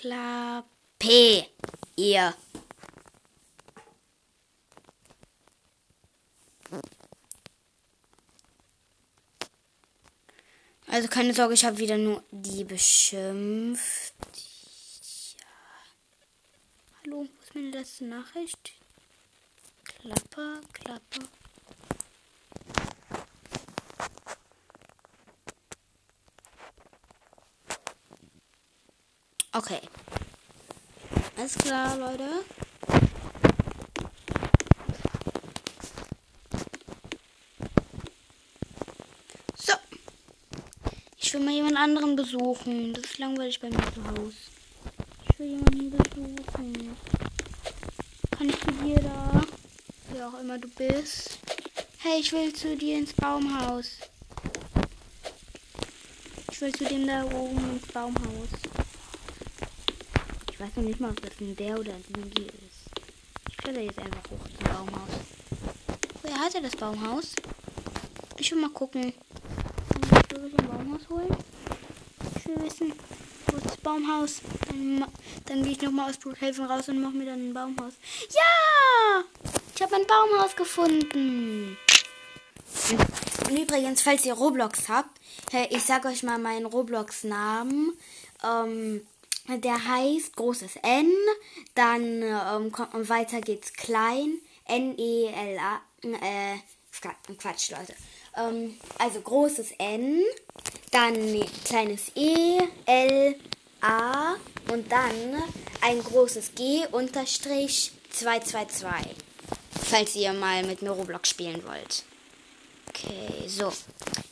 Okay. 0.00 0.08
Klappe. 0.08 1.46
Ihr. 1.96 2.34
Also 10.86 11.08
keine 11.08 11.34
Sorge, 11.34 11.54
ich 11.54 11.64
habe 11.64 11.78
wieder 11.78 11.98
nur 11.98 12.24
die 12.30 12.64
beschimpft. 12.64 14.14
Ja. 15.38 15.46
Hallo, 17.04 17.18
wo 17.18 17.42
ist 17.42 17.54
meine 17.54 17.70
letzte 17.70 18.06
Nachricht? 18.06 18.72
Klappe, 19.84 20.60
Klappe. 20.72 21.28
Okay. 29.52 29.80
Alles 31.36 31.58
klar, 31.58 31.96
Leute. 31.96 32.44
So. 39.56 39.72
Ich 41.18 41.34
will 41.34 41.40
mal 41.40 41.52
jemand 41.52 41.76
anderen 41.76 42.14
besuchen. 42.14 42.94
Das 42.94 43.04
ist 43.04 43.18
langweilig 43.18 43.58
bei 43.58 43.70
mir 43.70 43.92
zu 43.92 44.06
Hause. 44.06 44.36
Ich 45.28 45.38
will 45.40 45.48
jemanden 45.48 45.90
besuchen. 45.90 46.96
Kann 48.30 48.48
ich 48.48 48.60
zu 48.60 48.70
dir 48.84 49.00
da? 49.00 49.42
Wer 50.12 50.28
auch 50.28 50.40
immer 50.40 50.58
du 50.58 50.68
bist. 50.68 51.38
Hey, 51.98 52.20
ich 52.20 52.30
will 52.30 52.52
zu 52.52 52.76
dir 52.76 52.98
ins 52.98 53.12
Baumhaus. 53.14 53.98
Ich 56.52 56.60
will 56.60 56.72
zu 56.72 56.84
dem 56.84 57.04
da 57.08 57.24
oben 57.24 57.70
ins 57.72 57.86
Baumhaus. 57.88 58.59
Ich 60.60 60.66
weiß 60.66 60.76
noch 60.76 60.82
nicht 60.82 61.00
mal, 61.00 61.08
ob 61.08 61.22
das 61.22 61.40
ein 61.40 61.56
der 61.56 61.78
oder 61.78 61.94
ein 61.94 62.04
die 62.36 62.42
ist. 62.42 62.90
Ich 63.48 63.56
kletter 63.56 63.80
jetzt 63.80 63.98
einfach 63.98 64.20
hoch 64.30 64.44
zum 64.44 64.68
Baumhaus. 64.68 65.08
Woher 66.22 66.38
hat 66.38 66.54
er 66.54 66.60
das 66.60 66.76
Baumhaus? 66.76 67.34
Ich 68.36 68.52
will 68.52 68.60
mal 68.60 68.68
gucken. 68.68 69.14
Kann 69.88 70.02
ich 70.02 70.30
wirklich 70.30 70.58
ein 70.58 70.68
Baumhaus 70.68 71.08
holen? 71.08 71.34
Ich 72.36 72.46
will 72.46 72.62
wissen, 72.62 72.92
wo 73.46 73.56
ist 73.56 73.66
das 73.68 73.76
Baumhaus? 73.78 74.42
Dann, 74.68 75.06
dann 75.46 75.62
gehe 75.62 75.72
ich 75.72 75.80
nochmal 75.80 76.10
aus 76.10 76.18
Brookhaven 76.18 76.66
raus 76.66 76.90
und 76.90 77.00
mache 77.00 77.14
mir 77.14 77.24
dann 77.24 77.48
ein 77.48 77.54
Baumhaus. 77.54 77.94
Ja! 78.28 79.24
Ich 79.74 79.80
habe 79.80 79.96
ein 79.96 80.06
Baumhaus 80.06 80.54
gefunden. 80.56 81.78
Und 83.48 83.58
übrigens, 83.58 84.02
falls 84.02 84.26
ihr 84.26 84.34
Roblox 84.34 84.90
habt, 84.90 85.18
ich 85.70 85.82
sage 85.84 86.08
euch 86.08 86.22
mal 86.22 86.38
meinen 86.38 86.66
Roblox-Namen. 86.66 87.94
Ähm, 88.44 89.06
der 89.58 89.84
heißt 89.84 90.36
großes 90.36 90.76
N, 90.82 91.12
dann 91.74 92.22
ähm, 92.22 93.08
weiter 93.08 93.40
geht's 93.40 93.72
klein, 93.72 94.38
N-E-L-A, 94.66 95.80
äh, 96.02 96.58
Quatsch, 97.38 97.70
Leute. 97.70 97.94
Ähm, 98.36 98.76
also 98.98 99.20
großes 99.20 99.72
N, 99.78 100.22
dann 100.90 101.44
kleines 101.64 102.12
E, 102.14 102.58
L, 102.86 103.36
A 103.80 104.34
und 104.70 104.90
dann 104.92 105.42
ein 105.80 106.02
großes 106.02 106.54
G 106.54 106.86
unterstrich 106.92 107.92
222. 108.10 109.12
Falls 109.82 110.14
ihr 110.14 110.32
mal 110.32 110.64
mit 110.64 110.82
mir 110.82 110.90
Roblox 110.90 111.30
spielen 111.30 111.64
wollt. 111.66 112.04
Okay, 112.88 113.48
so. 113.48 113.72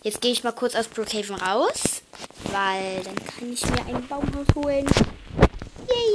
Jetzt 0.03 0.21
gehe 0.21 0.33
ich 0.33 0.45
mal 0.45 0.53
kurz 0.53 0.75
aus 0.75 0.89
Brookhaven 0.89 1.37
raus. 1.37 1.98
Weil 2.45 3.03
dann 3.03 3.17
kann 3.17 3.53
ich 3.53 3.65
mir 3.67 3.87
ein 3.87 4.07
Baumhaus 4.09 4.47
holen. 4.55 4.87
Yay! 5.89 6.15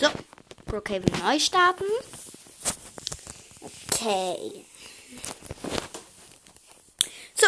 So, 0.00 0.08
Brookhaven 0.66 1.10
neu 1.22 1.38
starten. 1.38 1.84
Okay. 3.62 4.64
So, 7.34 7.46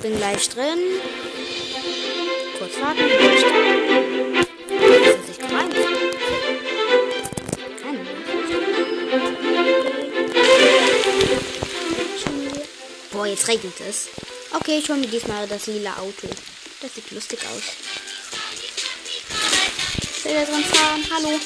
bin 0.00 0.16
gleich 0.16 0.48
drin. 0.48 0.78
Kurz 2.58 2.80
warten, 2.80 3.00
neu 3.00 3.38
starten. 3.38 4.34
Das 4.78 5.16
ist 5.16 5.28
nicht 5.28 5.40
gemeint. 5.40 5.74
Boah, 13.12 13.26
jetzt 13.26 13.48
regnet 13.48 13.80
es. 13.80 14.08
Okay, 14.54 14.78
ich 14.78 14.88
hole 14.88 14.98
mir 14.98 15.06
diesmal 15.06 15.48
das 15.48 15.66
lila 15.66 15.96
Auto. 15.96 16.28
Das 16.80 16.94
sieht 16.94 17.10
lustig 17.10 17.38
aus. 17.46 17.62
Ich 20.02 20.24
will 20.24 20.34
da 20.34 20.44
dran 20.44 20.64
fahren. 20.64 21.04
Hallo. 21.10 21.40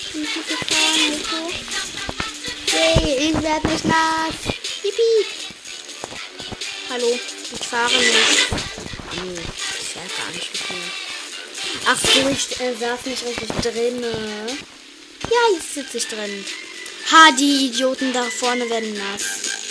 Ich 0.00 0.14
muss 0.14 0.28
jetzt 0.36 0.74
fahren. 0.74 0.94
Hilfe. 0.94 1.36
Yay, 2.76 3.30
ich 3.30 3.42
werde 3.42 3.68
nicht 3.68 3.84
nass. 3.84 4.34
Yippie. 4.82 5.26
Hallo. 6.90 7.18
Ich 7.58 7.66
fahre 7.66 7.96
nicht. 7.96 8.12
Nee, 9.12 9.40
ich 9.80 9.96
weiß 9.96 10.12
gar 10.18 10.30
nicht 10.32 10.52
mit 10.52 10.70
mir. 10.70 10.90
Ach 11.86 11.98
so, 11.98 12.28
ich 12.28 12.60
äh, 12.60 12.74
saß 12.74 13.06
nicht 13.06 13.24
richtig 13.24 13.48
drin. 13.62 14.02
Ja, 14.02 15.56
jetzt 15.56 15.74
sitze 15.74 15.96
ich 15.98 16.06
drin. 16.06 16.44
Ha, 17.10 17.32
die 17.32 17.66
Idioten 17.66 18.12
da 18.12 18.24
vorne 18.24 18.68
werden 18.68 18.94
nass. 18.94 19.61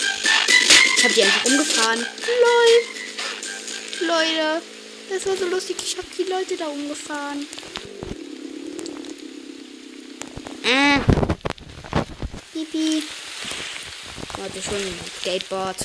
Ich 1.02 1.08
habe 1.08 1.14
die 1.14 1.22
einfach 1.24 1.44
umgefahren. 1.46 2.06
Lol. 3.98 4.06
Leute, 4.06 4.62
das 5.10 5.26
war 5.26 5.36
so 5.36 5.46
lustig. 5.46 5.76
Ich 5.82 5.96
habe 5.96 6.06
die 6.16 6.22
Leute 6.22 6.56
da 6.56 6.68
umgefahren. 6.68 7.44
Äh. 10.62 11.00
Pipi. 12.52 13.02
Warte 14.36 14.62
schon, 14.62 14.94
Skateboard. 15.20 15.78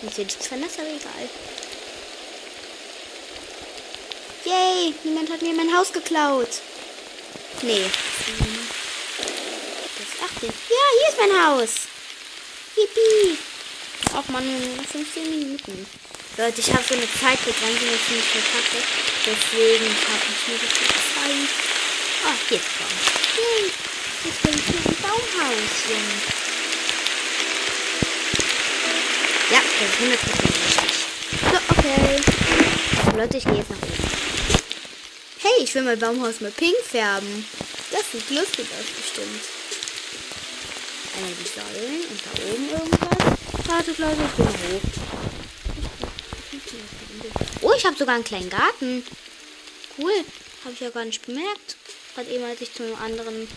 Jetzt 0.00 0.16
wird 0.16 0.30
es 0.30 0.38
zwar 0.38 0.56
nass, 0.56 0.78
aber 0.78 0.88
egal. 0.88 1.28
Yay, 4.46 4.94
niemand 5.04 5.30
hat 5.30 5.42
mir 5.42 5.52
mein 5.52 5.76
Haus 5.76 5.92
geklaut. 5.92 6.62
Nee. 7.60 7.84
Das 9.98 10.30
18. 10.30 10.48
Ja, 10.48 10.54
hier 10.96 11.08
ist 11.10 11.18
mein 11.18 11.46
Haus. 11.46 11.87
Yippie. 12.78 13.38
Auch 14.14 14.28
mal 14.28 14.42
nur 14.42 14.84
15 14.84 15.30
Minuten. 15.30 15.86
Leute, 16.36 16.60
ich 16.60 16.72
habe 16.72 16.84
so 16.88 16.94
eine 16.94 17.08
Zeitbegrenzung 17.10 17.88
jetzt 17.90 18.10
nicht 18.10 18.30
verkackt. 18.30 18.86
Deswegen 19.26 19.86
habe 19.86 20.26
ich 20.30 20.46
mir 20.46 20.54
jetzt 20.54 20.78
Zeit. 20.78 21.48
Ah, 22.24 22.38
hier 22.48 22.58
ist 22.58 22.66
es 22.66 23.88
Jetzt 24.24 24.42
bin 24.42 24.54
ich 24.54 24.64
hier 24.64 24.82
im 24.86 24.96
Baumhauschen. 25.02 26.04
Ja, 29.50 29.60
das 29.80 29.88
ist 29.88 29.98
100% 30.02 30.42
richtig. 30.68 30.92
So, 31.50 31.58
okay. 31.74 33.16
Leute, 33.16 33.36
ich 33.38 33.44
gehe 33.44 33.54
jetzt 33.54 33.70
nach 33.70 33.82
oben. 33.82 34.10
Hey, 35.40 35.64
ich 35.64 35.74
will 35.74 35.82
mein 35.82 35.98
Baumhaus 35.98 36.40
mit 36.40 36.56
pink 36.56 36.76
färben. 36.88 37.44
Das 37.90 38.02
sieht 38.12 38.30
lustig 38.30 38.66
aus, 38.78 38.86
bestimmt. 38.96 39.57
Einmal 41.18 41.34
die 41.34 41.48
Säulen 41.48 42.00
und 42.10 42.20
da 42.24 42.30
oben 42.48 42.70
irgendwas. 42.70 43.18
Warte, 43.66 43.90
Leute, 43.90 44.22
ich 44.22 44.38
mal 44.38 44.46
hoch. 44.46 44.82
Oh, 47.62 47.72
ich 47.76 47.84
habe 47.84 47.96
sogar 47.96 48.14
einen 48.14 48.22
kleinen 48.22 48.48
Garten. 48.48 49.04
Cool. 49.98 50.12
Habe 50.62 50.74
ich 50.74 50.80
ja 50.80 50.90
gar 50.90 51.04
nicht 51.04 51.26
bemerkt. 51.26 51.76
Gerade 52.14 52.30
eben, 52.30 52.44
als 52.44 52.60
ich 52.60 52.72
zu 52.72 52.84
einem 52.84 52.94
anderen 52.96 53.48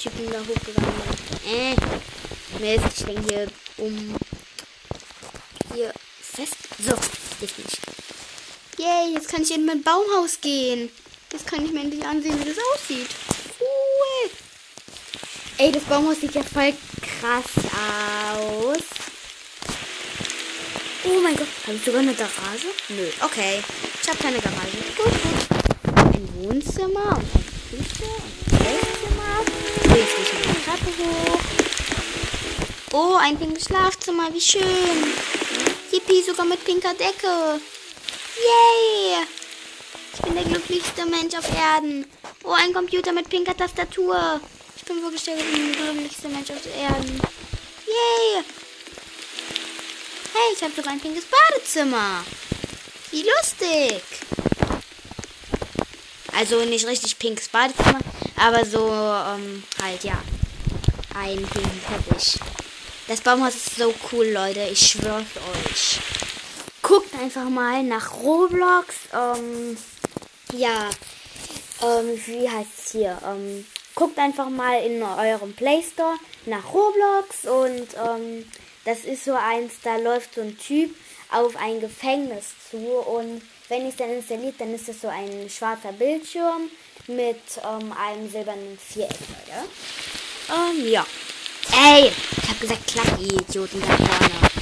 Typen 0.00 0.30
da 0.30 0.38
hochgegangen 0.38 0.92
bin. 1.42 1.52
Äh. 1.52 1.74
Mist, 2.60 2.98
ich 2.98 3.04
denke 3.04 3.34
hier 3.34 3.48
um. 3.78 4.16
Hier 5.74 5.92
fest. 6.20 6.54
So, 6.78 6.94
jetzt 7.40 7.58
nicht. 7.58 7.78
Yay, 8.78 9.14
jetzt 9.14 9.28
kann 9.28 9.42
ich 9.42 9.50
in 9.52 9.66
mein 9.66 9.82
Baumhaus 9.82 10.40
gehen. 10.40 10.88
Jetzt 11.32 11.48
kann 11.48 11.64
ich 11.64 11.72
mir 11.72 11.80
endlich 11.80 12.04
ansehen, 12.06 12.38
wie 12.38 12.48
das 12.48 12.58
aussieht. 12.74 13.08
Cool. 13.58 14.30
Ey, 15.58 15.72
das 15.72 15.82
Baumhaus 15.82 16.20
sieht 16.20 16.36
ja 16.36 16.44
voll 16.44 16.72
krass 17.20 17.44
aus. 18.36 18.82
Oh 21.04 21.20
mein 21.20 21.36
Gott, 21.36 21.48
habe 21.66 21.76
ich 21.76 21.84
sogar 21.84 22.00
eine 22.00 22.14
Garage? 22.14 22.68
Nö, 22.88 23.08
okay. 23.22 23.62
Ich 24.02 24.08
habe 24.08 24.18
keine 24.18 24.38
Garage. 24.38 24.78
Gut, 24.96 25.12
gut. 25.22 25.48
Ein 25.96 26.28
Wohnzimmer 26.36 27.16
und 27.16 27.26
eine 27.34 27.44
Küche 27.70 28.04
und 28.04 28.56
ein. 28.66 28.78
Jetzt 29.96 30.14
gehe 30.16 30.24
ich 30.24 30.32
mal 30.32 30.42
die 30.42 30.62
Treppe 30.64 30.90
hoch. 30.98 31.40
Oh, 32.92 33.16
ein 33.20 33.38
pinkes 33.38 33.64
Schlafzimmer, 33.64 34.32
wie 34.32 34.40
schön. 34.40 34.62
Yippie, 35.90 36.22
sogar 36.22 36.46
mit 36.46 36.64
pinker 36.64 36.94
Decke. 36.94 37.60
Yay! 38.36 39.26
Ich 40.14 40.20
bin 40.20 40.34
der 40.34 40.44
glücklichste 40.44 41.04
Mensch 41.06 41.34
auf 41.34 41.48
Erden. 41.54 42.06
Oh, 42.44 42.52
ein 42.52 42.72
Computer 42.72 43.12
mit 43.12 43.28
pinker 43.28 43.56
Tastatur. 43.56 44.40
Bin 44.88 45.02
wirklich 45.02 45.22
der 45.22 45.36
glücklichste 45.36 46.28
Mensch 46.28 46.50
auf 46.50 46.64
Erden. 46.64 47.20
Yay! 47.86 48.42
Hey, 50.32 50.54
ich 50.54 50.62
habe 50.62 50.72
sogar 50.74 50.92
ein 50.92 51.00
pinkes 51.00 51.24
Badezimmer. 51.26 52.24
Wie 53.10 53.22
lustig. 53.22 54.02
Also 56.34 56.64
nicht 56.64 56.86
richtig 56.86 57.18
pinkes 57.18 57.50
Badezimmer, 57.50 57.98
aber 58.36 58.64
so 58.64 58.88
ähm, 58.88 59.62
halt, 59.82 60.04
ja. 60.04 60.22
Ein 61.14 61.36
pinken 61.36 61.82
Teppich. 61.86 62.38
Das 63.08 63.20
Baumhaus 63.20 63.56
ist 63.56 63.76
so 63.76 63.92
cool, 64.10 64.28
Leute. 64.28 64.60
Ich 64.72 64.92
schwör's 64.92 65.26
euch. 65.66 66.00
Guckt 66.80 67.12
einfach 67.20 67.50
mal 67.50 67.82
nach 67.82 68.14
Roblox. 68.22 68.94
Ähm, 69.12 69.76
ja. 70.54 70.88
Ähm, 71.82 72.22
wie 72.24 72.48
heißt 72.48 72.70
es 72.78 72.92
hier? 72.92 73.18
Ähm, 73.22 73.66
guckt 73.98 74.16
einfach 74.20 74.48
mal 74.48 74.80
in 74.84 75.02
eurem 75.02 75.52
Play 75.54 75.82
Store 75.82 76.14
nach 76.46 76.72
Roblox 76.72 77.44
und 77.46 77.88
ähm, 77.98 78.44
das 78.84 79.00
ist 79.00 79.24
so 79.24 79.34
eins, 79.34 79.72
da 79.82 79.96
läuft 79.96 80.36
so 80.36 80.40
ein 80.40 80.56
Typ 80.56 80.94
auf 81.32 81.56
ein 81.56 81.80
Gefängnis 81.80 82.54
zu 82.70 82.76
und 82.76 83.42
wenn 83.68 83.82
ich 83.82 83.88
es 83.88 83.96
dann 83.96 84.10
installiert, 84.10 84.54
dann 84.58 84.72
ist 84.72 84.88
es 84.88 85.00
so 85.00 85.08
ein 85.08 85.50
schwarzer 85.50 85.90
Bildschirm 85.90 86.70
mit 87.08 87.40
ähm, 87.56 87.92
einem 87.92 88.30
silbernen 88.30 88.78
Viereck, 88.78 89.10
Leute. 89.10 89.68
Ähm, 90.48 90.92
ja. 90.92 91.04
Ey, 91.72 92.12
ich 92.40 92.48
hab 92.48 92.60
gesagt, 92.60 92.86
klack, 92.86 93.20
ihr 93.20 93.32
Idioten 93.32 93.80
da 93.80 93.96
vorne. 93.96 94.57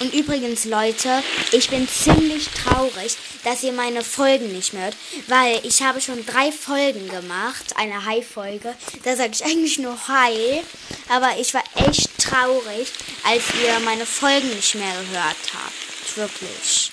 Und 0.00 0.14
übrigens, 0.14 0.64
Leute, 0.64 1.22
ich 1.50 1.68
bin 1.70 1.88
ziemlich 1.88 2.48
traurig, 2.48 3.16
dass 3.42 3.64
ihr 3.64 3.72
meine 3.72 4.04
Folgen 4.04 4.52
nicht 4.52 4.72
mehr 4.72 4.84
hört, 4.84 4.96
weil 5.26 5.60
ich 5.64 5.82
habe 5.82 6.00
schon 6.00 6.24
drei 6.24 6.52
Folgen 6.52 7.08
gemacht, 7.08 7.74
eine 7.76 8.04
Hi-Folge. 8.04 8.74
Da 9.02 9.16
sage 9.16 9.32
ich 9.32 9.44
eigentlich 9.44 9.78
nur 9.78 9.98
Hi, 10.06 10.62
aber 11.08 11.36
ich 11.38 11.52
war 11.52 11.64
echt 11.74 12.16
traurig, 12.18 12.88
als 13.24 13.42
ihr 13.62 13.78
meine 13.80 14.06
Folgen 14.06 14.48
nicht 14.50 14.76
mehr 14.76 14.92
gehört 15.10 15.36
habt. 15.52 16.16
Wirklich. 16.16 16.92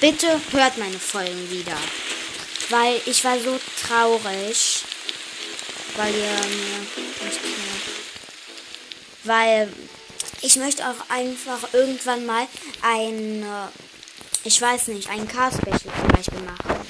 Bitte 0.00 0.40
hört 0.50 0.76
meine 0.78 0.98
Folgen 0.98 1.50
wieder, 1.50 1.78
weil 2.70 3.00
ich 3.06 3.24
war 3.24 3.38
so 3.38 3.58
traurig, 3.86 4.82
weil 5.96 6.12
ihr 6.12 6.24
mir 6.24 6.80
nicht 7.24 7.42
mehr, 7.42 7.74
weil 9.22 9.72
ich 10.44 10.56
möchte 10.56 10.86
auch 10.86 11.08
einfach 11.08 11.72
irgendwann 11.72 12.26
mal 12.26 12.46
ein, 12.82 13.42
äh, 13.42 13.68
ich 14.44 14.60
weiß 14.60 14.88
nicht, 14.88 15.08
ein 15.08 15.26
Car-Special 15.26 15.80
zum 15.80 16.08
Beispiel 16.08 16.40
machen. 16.40 16.86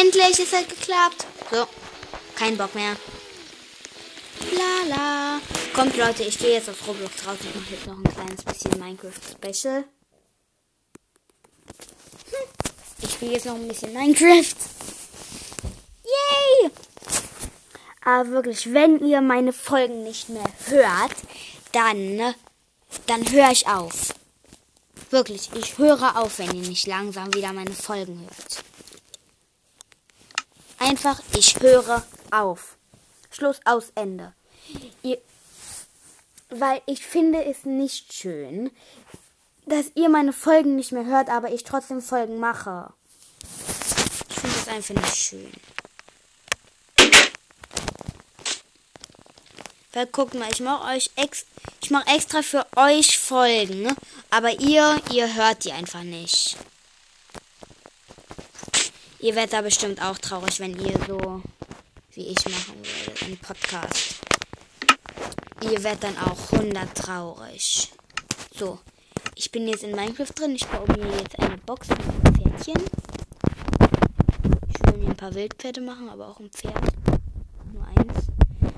Endlich, 0.00 0.38
es 0.40 0.52
hat 0.52 0.68
geklappt. 0.68 1.26
So, 1.50 1.66
kein 2.34 2.56
Bock 2.56 2.74
mehr. 2.74 2.96
Lala. 4.56 5.40
Kommt 5.74 5.96
Leute, 5.98 6.22
ich 6.22 6.38
gehe 6.38 6.54
jetzt 6.54 6.70
auf 6.70 6.88
Roblox 6.88 7.26
raus. 7.26 7.36
Ich 7.40 7.54
mache 7.54 7.74
jetzt 7.74 7.86
noch 7.86 7.98
ein 7.98 8.14
kleines 8.14 8.42
bisschen 8.42 8.78
Minecraft 8.78 9.12
Special. 9.30 9.84
Ich 13.02 13.12
spiele 13.12 13.32
jetzt 13.32 13.46
noch 13.46 13.54
ein 13.54 13.68
bisschen 13.68 13.92
Minecraft. 13.92 14.54
Yay! 16.04 16.70
Aber 18.04 18.30
wirklich, 18.30 18.72
wenn 18.72 19.04
ihr 19.04 19.20
meine 19.20 19.52
Folgen 19.52 20.02
nicht 20.02 20.28
mehr 20.28 20.48
hört, 20.66 21.14
dann, 21.72 22.34
dann 23.06 23.30
höre 23.30 23.50
ich 23.50 23.66
auf. 23.66 24.14
Wirklich, 25.10 25.50
ich 25.54 25.78
höre 25.78 26.16
auf, 26.16 26.38
wenn 26.38 26.54
ihr 26.54 26.68
nicht 26.68 26.86
langsam 26.86 27.32
wieder 27.34 27.52
meine 27.52 27.74
Folgen 27.74 28.20
hört. 28.20 28.64
Einfach, 30.78 31.20
ich 31.36 31.60
höre 31.60 32.02
auf. 32.30 32.76
Schluss 33.30 33.60
aus 33.64 33.92
Ende. 33.94 34.34
Ihr, 35.02 35.18
weil 36.50 36.82
ich 36.86 37.04
finde 37.04 37.44
es 37.44 37.64
nicht 37.64 38.12
schön, 38.12 38.70
dass 39.66 39.92
ihr 39.94 40.08
meine 40.08 40.32
Folgen 40.32 40.76
nicht 40.76 40.92
mehr 40.92 41.06
hört, 41.06 41.28
aber 41.28 41.52
ich 41.52 41.64
trotzdem 41.64 42.00
Folgen 42.00 42.38
mache. 42.38 42.92
Ich 44.28 44.34
finde 44.34 44.56
das 44.56 44.68
einfach 44.68 44.94
nicht 44.94 45.16
schön. 45.16 45.52
Weil 49.92 50.06
guckt 50.06 50.34
mal, 50.34 50.50
ich 50.50 50.60
mache 50.60 50.96
euch 50.96 51.10
ex 51.16 51.44
ich 51.82 51.90
mache 51.90 52.06
extra 52.14 52.42
für 52.42 52.66
euch 52.76 53.18
Folgen, 53.18 53.82
ne? 53.82 53.96
aber 54.30 54.60
ihr 54.60 55.00
ihr 55.12 55.34
hört 55.34 55.64
die 55.64 55.72
einfach 55.72 56.02
nicht. 56.02 56.56
Ihr 59.18 59.34
werdet 59.34 59.52
da 59.52 59.60
bestimmt 59.60 60.02
auch 60.02 60.18
traurig, 60.18 60.58
wenn 60.60 60.78
ihr 60.80 60.98
so 61.06 61.42
wie 62.14 62.28
ich 62.28 62.44
machen 62.44 62.82
würde, 62.82 63.24
einen 63.24 63.38
Podcast. 63.38 64.16
Ihr 65.62 65.82
werdet 65.82 66.04
dann 66.04 66.18
auch 66.18 66.52
100 66.52 66.94
traurig. 66.96 67.90
So, 68.54 68.80
ich 69.42 69.50
bin 69.50 69.66
jetzt 69.66 69.82
in 69.82 69.90
Minecraft 69.90 70.32
drin. 70.36 70.54
Ich 70.54 70.64
baue 70.68 70.86
mir 70.86 71.16
jetzt 71.16 71.36
eine 71.40 71.58
Box 71.58 71.88
mit 71.88 71.98
Pferdchen. 71.98 72.80
Ich 74.68 74.86
will 74.86 74.98
mir 74.98 75.10
ein 75.10 75.16
paar 75.16 75.34
Wildpferde 75.34 75.80
machen, 75.80 76.08
aber 76.08 76.28
auch 76.28 76.38
ein 76.38 76.48
Pferd. 76.48 76.80
Nur 77.72 77.84
eins. 77.84 78.28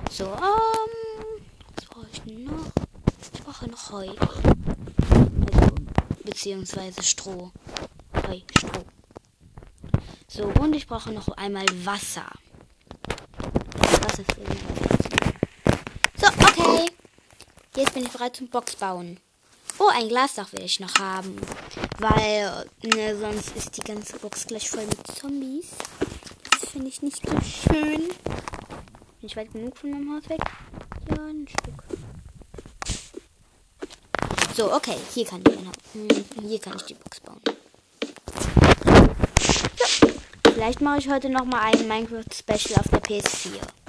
So, 0.09 0.23
ähm, 0.23 1.43
was 1.75 1.85
brauche 1.85 2.07
ich 2.11 2.25
noch? 2.25 2.71
Ich 3.31 3.43
brauche 3.43 3.69
noch 3.69 3.91
Heu. 3.91 4.09
Also, 4.09 5.75
beziehungsweise 6.23 7.03
Stroh. 7.03 7.51
Heu, 8.27 8.39
Stroh. 8.57 8.85
So, 10.27 10.45
und 10.45 10.75
ich 10.75 10.87
brauche 10.87 11.11
noch 11.11 11.27
einmal 11.37 11.65
Wasser. 11.83 12.25
Das 14.01 14.17
ist 14.17 14.35
irgendwas. 14.35 15.35
So, 16.17 16.27
okay. 16.27 16.91
Jetzt 17.75 17.93
bin 17.93 18.03
ich 18.03 18.09
bereit 18.09 18.35
zum 18.35 18.47
Box 18.47 18.75
bauen. 18.75 19.19
Oh, 19.85 19.91
ein 19.93 20.07
Glasdach 20.09 20.51
will 20.53 20.63
ich 20.63 20.79
noch 20.79 20.95
haben. 20.95 21.35
Weil, 21.99 22.65
ne, 22.83 23.15
sonst 23.19 23.55
ist 23.55 23.77
die 23.77 23.81
ganze 23.81 24.17
Box 24.17 24.47
gleich 24.47 24.67
voll 24.67 24.85
mit 24.85 25.05
Zombies. 25.07 25.67
Das 26.51 26.71
finde 26.71 26.87
ich 26.87 27.03
nicht 27.03 27.21
so 27.23 27.39
schön. 27.41 28.07
Bin 28.07 29.21
ich 29.21 29.35
weit 29.35 29.53
genug 29.53 29.77
von 29.77 29.91
meinem 29.91 30.15
Haus 30.15 30.27
weg? 30.27 30.39
Ja, 31.09 31.25
ein 31.25 31.47
Stück. 31.47 31.83
So, 34.55 34.73
okay, 34.73 34.97
hier 35.13 35.25
kann 35.25 35.43
ich, 35.47 35.53
hm, 35.93 36.25
hier 36.47 36.59
kann 36.59 36.77
ich 36.77 36.83
die 36.83 36.95
Box 36.95 37.19
bauen. 37.19 37.41
So. 39.39 40.51
Vielleicht 40.51 40.81
mache 40.81 40.99
ich 40.99 41.09
heute 41.09 41.29
noch 41.29 41.45
mal 41.45 41.59
ein 41.59 41.87
Minecraft 41.87 42.33
Special 42.33 42.79
auf 42.79 42.87
der 42.89 43.03
PS4. 43.03 43.84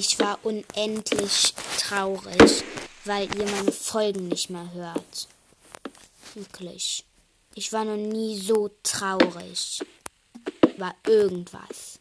Ich 0.00 0.18
war 0.18 0.38
unendlich 0.44 1.52
traurig, 1.78 2.64
weil 3.04 3.28
ihr 3.36 3.44
meine 3.50 3.70
Folgen 3.70 4.28
nicht 4.28 4.48
mehr 4.48 4.72
hört. 4.72 5.28
Wirklich. 6.34 7.04
Ich 7.54 7.70
war 7.74 7.84
noch 7.84 7.96
nie 7.96 8.40
so 8.40 8.70
traurig. 8.82 9.84
War 10.78 10.94
irgendwas. 11.06 12.00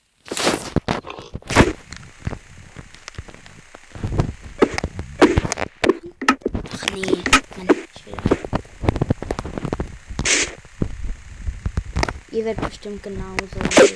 Ach 6.71 6.85
nee, 6.93 7.21
Mann, 7.57 7.67
ich 7.95 8.05
will. 8.05 8.15
Ihr 12.31 12.45
werdet 12.45 12.69
bestimmt 12.69 13.03
genauso 13.03 13.55
wie 13.55 13.83
ich. 13.83 13.93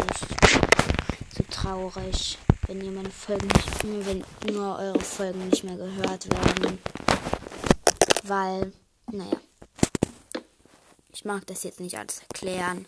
So 1.37 1.43
traurig, 1.49 2.37
wenn 2.67 2.81
ihr 2.81 2.91
meine 2.91 3.11
Folgen 3.11 3.47
nicht, 3.47 4.05
wenn 4.05 4.23
nur 4.53 4.77
eure 4.77 4.99
Folgen 4.99 5.49
nicht 5.49 5.63
mehr 5.63 5.77
gehört 5.77 6.29
werden. 6.29 6.79
Weil, 8.23 8.71
naja. 9.11 9.39
Ich 11.11 11.25
mag 11.25 11.45
das 11.47 11.63
jetzt 11.63 11.79
nicht 11.79 11.97
alles 11.97 12.19
erklären. 12.19 12.85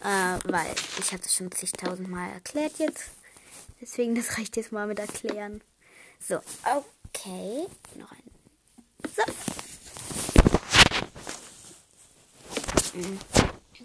Äh, 0.00 0.38
weil 0.44 0.74
ich 0.98 1.12
hatte 1.12 1.24
es 1.26 1.34
schon 1.34 1.50
zigtausend 1.50 2.08
Mal 2.08 2.30
erklärt 2.30 2.78
jetzt. 2.78 3.10
Deswegen, 3.80 4.14
das 4.14 4.36
reicht 4.38 4.56
jetzt 4.56 4.72
mal 4.72 4.86
mit 4.86 4.98
erklären. 4.98 5.62
So, 6.20 6.40
okay. 6.64 7.66
Noch 7.96 8.10
ein. 8.12 8.22
So. 9.14 9.22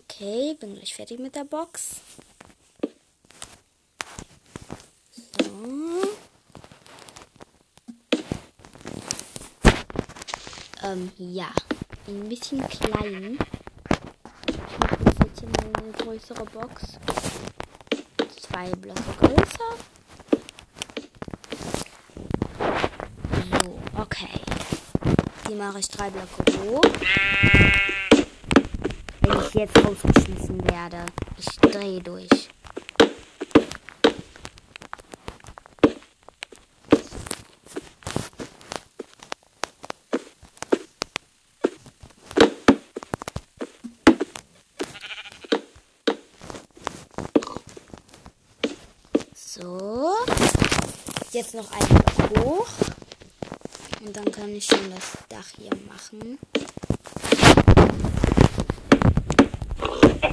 Okay, 0.04 0.56
bin 0.60 0.76
gleich 0.76 0.94
fertig 0.94 1.20
mit 1.20 1.36
der 1.36 1.44
Box. 1.46 1.96
So. 5.42 5.49
Ähm, 10.82 11.12
ja. 11.18 11.50
Ein 12.08 12.30
bisschen 12.30 12.68
klein. 12.68 13.38
Ich 14.48 14.80
mache 14.80 14.98
das 15.04 15.14
jetzt 15.26 15.44
mal 15.44 15.84
eine 15.84 15.92
größere 15.92 16.46
Box. 16.46 16.98
Zwei 18.42 18.70
Blöcke 18.76 19.02
größer. 19.20 19.76
So, 23.52 23.80
okay. 24.02 24.42
Die 25.48 25.56
mache 25.56 25.80
ich 25.80 25.90
drei 25.90 26.10
Blöcke 26.10 26.44
hoch. 26.64 26.82
Wenn 29.22 29.40
ich 29.42 29.54
jetzt 29.54 29.78
rausgeschmissen 29.86 30.64
werde. 30.72 31.06
Ich 31.38 31.46
drehe 31.58 32.02
durch. 32.02 32.50
So. 49.62 50.16
Jetzt 51.40 51.56
noch 51.56 51.72
ein 51.72 51.88
Block 51.88 52.44
hoch. 52.44 52.68
Und 54.06 54.14
dann 54.14 54.30
kann 54.30 54.54
ich 54.54 54.66
schon 54.66 54.92
das 54.94 55.18
Dach 55.30 55.46
hier 55.58 55.72
machen. 55.88 56.38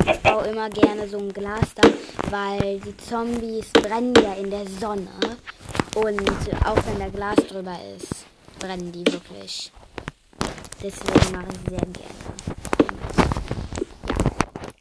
Ich 0.04 0.18
baue 0.18 0.48
immer 0.48 0.68
gerne 0.68 1.08
so 1.08 1.18
ein 1.18 1.32
Glasdach, 1.32 1.92
weil 2.28 2.80
die 2.80 2.96
Zombies 2.96 3.70
brennen 3.70 4.14
ja 4.16 4.32
in 4.32 4.50
der 4.50 4.66
Sonne. 4.66 5.06
Und 5.94 6.28
auch 6.64 6.84
wenn 6.86 6.98
da 6.98 7.08
Glas 7.08 7.36
drüber 7.36 7.78
ist, 7.96 8.26
brennen 8.58 8.90
die 8.90 9.06
wirklich. 9.06 9.70
Deswegen 10.82 11.30
mache 11.30 11.46
ich 11.52 11.70
sehr 11.70 11.86
gerne. 11.86 12.16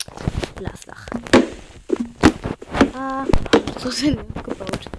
Ja. 0.08 0.42
Glasdach. 0.56 1.06
Ah, 2.96 3.26
so 3.78 3.92
sind 3.92 4.18
wir 4.18 4.42
gebaut. 4.42 4.90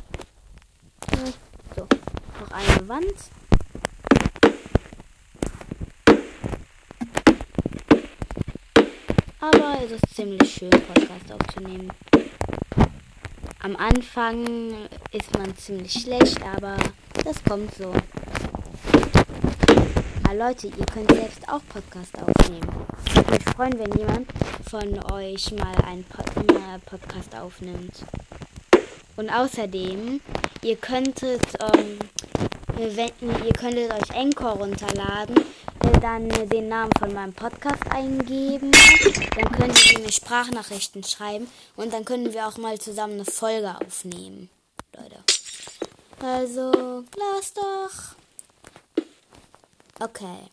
So, 1.74 1.86
Wand. 2.88 3.04
Aber 9.40 9.78
es 9.84 9.92
ist 9.92 10.14
ziemlich 10.14 10.52
schön, 10.52 10.70
Podcast 10.70 11.32
aufzunehmen. 11.32 11.92
Am 13.60 13.76
Anfang 13.76 14.74
ist 15.10 15.36
man 15.36 15.56
ziemlich 15.56 15.92
schlecht, 15.92 16.40
aber 16.42 16.76
das 17.24 17.42
kommt 17.42 17.74
so. 17.74 17.92
Ah, 20.28 20.32
Leute, 20.32 20.68
ihr 20.68 20.86
könnt 20.86 21.10
selbst 21.10 21.48
auch 21.48 21.62
Podcast 21.68 22.14
aufnehmen. 22.22 22.86
Ich 23.06 23.16
würde 23.16 23.32
mich 23.32 23.44
freuen, 23.44 23.78
wenn 23.78 23.98
jemand 23.98 24.28
von 24.70 25.12
euch 25.12 25.52
mal 25.52 25.74
einen 25.84 26.04
Pod 26.04 26.26
Podcast 26.84 27.34
aufnimmt. 27.34 28.04
Und 29.16 29.30
außerdem, 29.30 30.20
ihr 30.62 30.76
könntet, 30.76 31.42
ähm, 31.60 31.98
wenn, 32.76 33.10
ihr 33.44 33.52
könntet 33.52 33.90
euch 33.92 34.10
Encore 34.14 34.58
runterladen, 34.58 35.36
äh, 35.36 36.00
dann 36.00 36.28
den 36.28 36.68
Namen 36.68 36.90
von 36.98 37.12
meinem 37.12 37.32
Podcast 37.32 37.82
eingeben. 37.90 38.70
Dann 39.34 39.52
könnt 39.52 39.92
ihr 39.92 40.00
mir 40.00 40.12
Sprachnachrichten 40.12 41.02
schreiben 41.02 41.48
und 41.76 41.92
dann 41.92 42.04
können 42.04 42.32
wir 42.32 42.46
auch 42.46 42.58
mal 42.58 42.78
zusammen 42.78 43.14
eine 43.14 43.24
Folge 43.24 43.74
aufnehmen. 43.84 44.50
Leute. 44.94 45.22
Also, 46.22 47.04
Glas 47.10 47.52
doch. 47.54 48.16
Okay. 50.00 50.50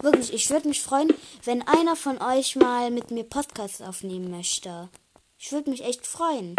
Wirklich, 0.00 0.32
ich 0.32 0.48
würde 0.50 0.68
mich 0.68 0.82
freuen, 0.82 1.12
wenn 1.44 1.66
einer 1.66 1.96
von 1.96 2.22
euch 2.22 2.56
mal 2.56 2.90
mit 2.90 3.10
mir 3.10 3.24
Podcast 3.24 3.82
aufnehmen 3.82 4.30
möchte. 4.30 4.88
Ich 5.38 5.50
würde 5.52 5.70
mich 5.70 5.84
echt 5.84 6.06
freuen. 6.06 6.54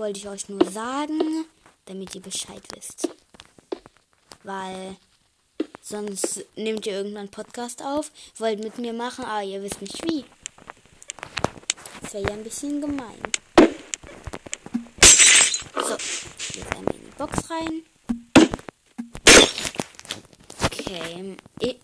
Wollte 0.00 0.18
ich 0.18 0.28
euch 0.28 0.48
nur 0.48 0.64
sagen, 0.64 1.44
damit 1.84 2.14
ihr 2.14 2.22
Bescheid 2.22 2.62
wisst. 2.74 3.10
Weil 4.42 4.96
sonst 5.82 6.42
nehmt 6.56 6.86
ihr 6.86 6.94
irgendwann 6.94 7.28
Podcast 7.28 7.82
auf, 7.82 8.10
wollt 8.38 8.64
mit 8.64 8.78
mir 8.78 8.94
machen, 8.94 9.26
aber 9.26 9.42
ihr 9.42 9.62
wisst 9.62 9.82
nicht 9.82 10.02
wie. 10.08 10.24
Das 12.00 12.14
wäre 12.14 12.28
ja 12.28 12.32
ein 12.32 12.42
bisschen 12.42 12.80
gemein. 12.80 13.20
So, 15.74 15.92
jetzt 15.92 16.74
einmal 16.74 16.94
in 16.94 17.04
die 17.04 17.16
Box 17.18 17.50
rein. 17.50 17.82
Okay. 20.64 21.36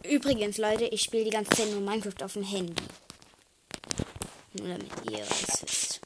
Übrigens, 0.04 0.56
Leute, 0.56 0.86
ich 0.86 1.02
spiele 1.02 1.24
die 1.24 1.30
ganze 1.30 1.50
Zeit 1.50 1.70
nur 1.70 1.82
Minecraft 1.82 2.24
auf 2.24 2.32
dem 2.32 2.44
Handy. 2.44 2.82
Nur 4.54 4.68
damit 4.68 4.90
ihr 5.04 5.20
es 5.20 5.62
wisst. 5.62 6.00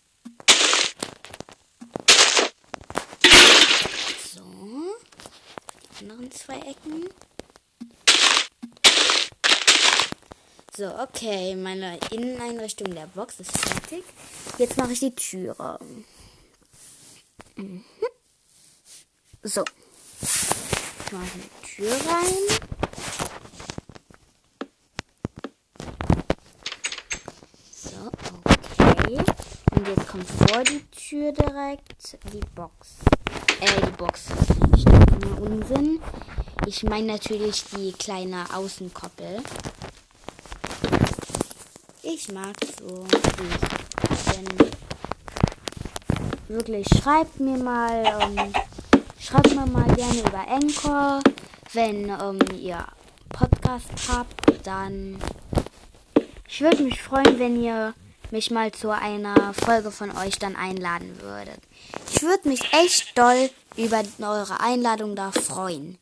So. 4.35 4.43
Die 6.01 6.05
anderen 6.05 6.31
zwei 6.51 6.59
Ecken. 6.69 7.09
So, 10.77 10.87
okay. 10.99 11.55
Meine 11.55 11.99
Inneneinrichtung 12.11 12.95
der 12.95 13.07
Box 13.07 13.41
ist 13.41 13.57
fertig. 13.57 14.05
Jetzt 14.59 14.77
mache 14.77 14.93
ich 14.93 15.01
die 15.01 15.15
Türe. 15.15 15.79
Mhm. 17.57 17.85
So. 19.43 19.65
Ich 20.23 21.13
mache 21.13 21.27
die 21.35 21.67
Tür 21.67 21.93
rein. 21.93 22.71
Und 29.73 29.89
jetzt 29.89 30.09
kommt 30.09 30.29
vor 30.29 30.63
die 30.65 30.85
Tür 30.91 31.33
direkt 31.33 32.19
die 32.33 32.41
Box. 32.55 32.99
Äh, 33.61 33.87
die 33.87 33.97
Box. 33.97 34.27
Ich 34.77 34.85
nur 34.85 35.41
Unsinn. 35.43 36.01
Ich 36.67 36.83
meine 36.83 37.15
natürlich 37.15 37.65
die 37.77 37.93
kleine 37.93 38.45
Außenkoppel. 38.55 39.43
Ich 42.03 42.31
mag 42.33 42.57
so. 42.79 43.07
Denn 44.33 44.69
wirklich, 46.49 46.87
schreibt 47.03 47.41
mir 47.41 47.57
mal, 47.57 48.05
ähm, 48.21 48.53
schreibt 49.19 49.55
mir 49.55 49.67
mal 49.67 49.95
gerne 49.95 50.21
über 50.21 50.49
Anchor. 50.49 51.21
Wenn 51.73 52.09
ähm, 52.09 52.39
ihr 52.59 52.85
Podcast 53.31 53.89
habt, 54.09 54.67
dann 54.67 55.19
ich 56.53 56.61
würde 56.61 56.83
mich 56.83 57.01
freuen, 57.01 57.39
wenn 57.39 57.63
ihr 57.63 57.95
mich 58.33 58.51
mal 58.51 58.71
zu 58.73 58.91
einer 58.91 59.55
Folge 59.55 59.91
von 59.91 60.11
euch 60.17 60.39
dann 60.39 60.57
einladen 60.57 61.21
würdet. 61.23 61.61
Ich 62.13 62.23
würde 62.23 62.49
mich 62.49 62.61
echt 62.73 63.17
doll 63.17 63.51
über 63.77 64.03
eure 64.19 64.61
Einladung 64.61 65.17
da 65.17 65.31
freuen. 65.31 65.99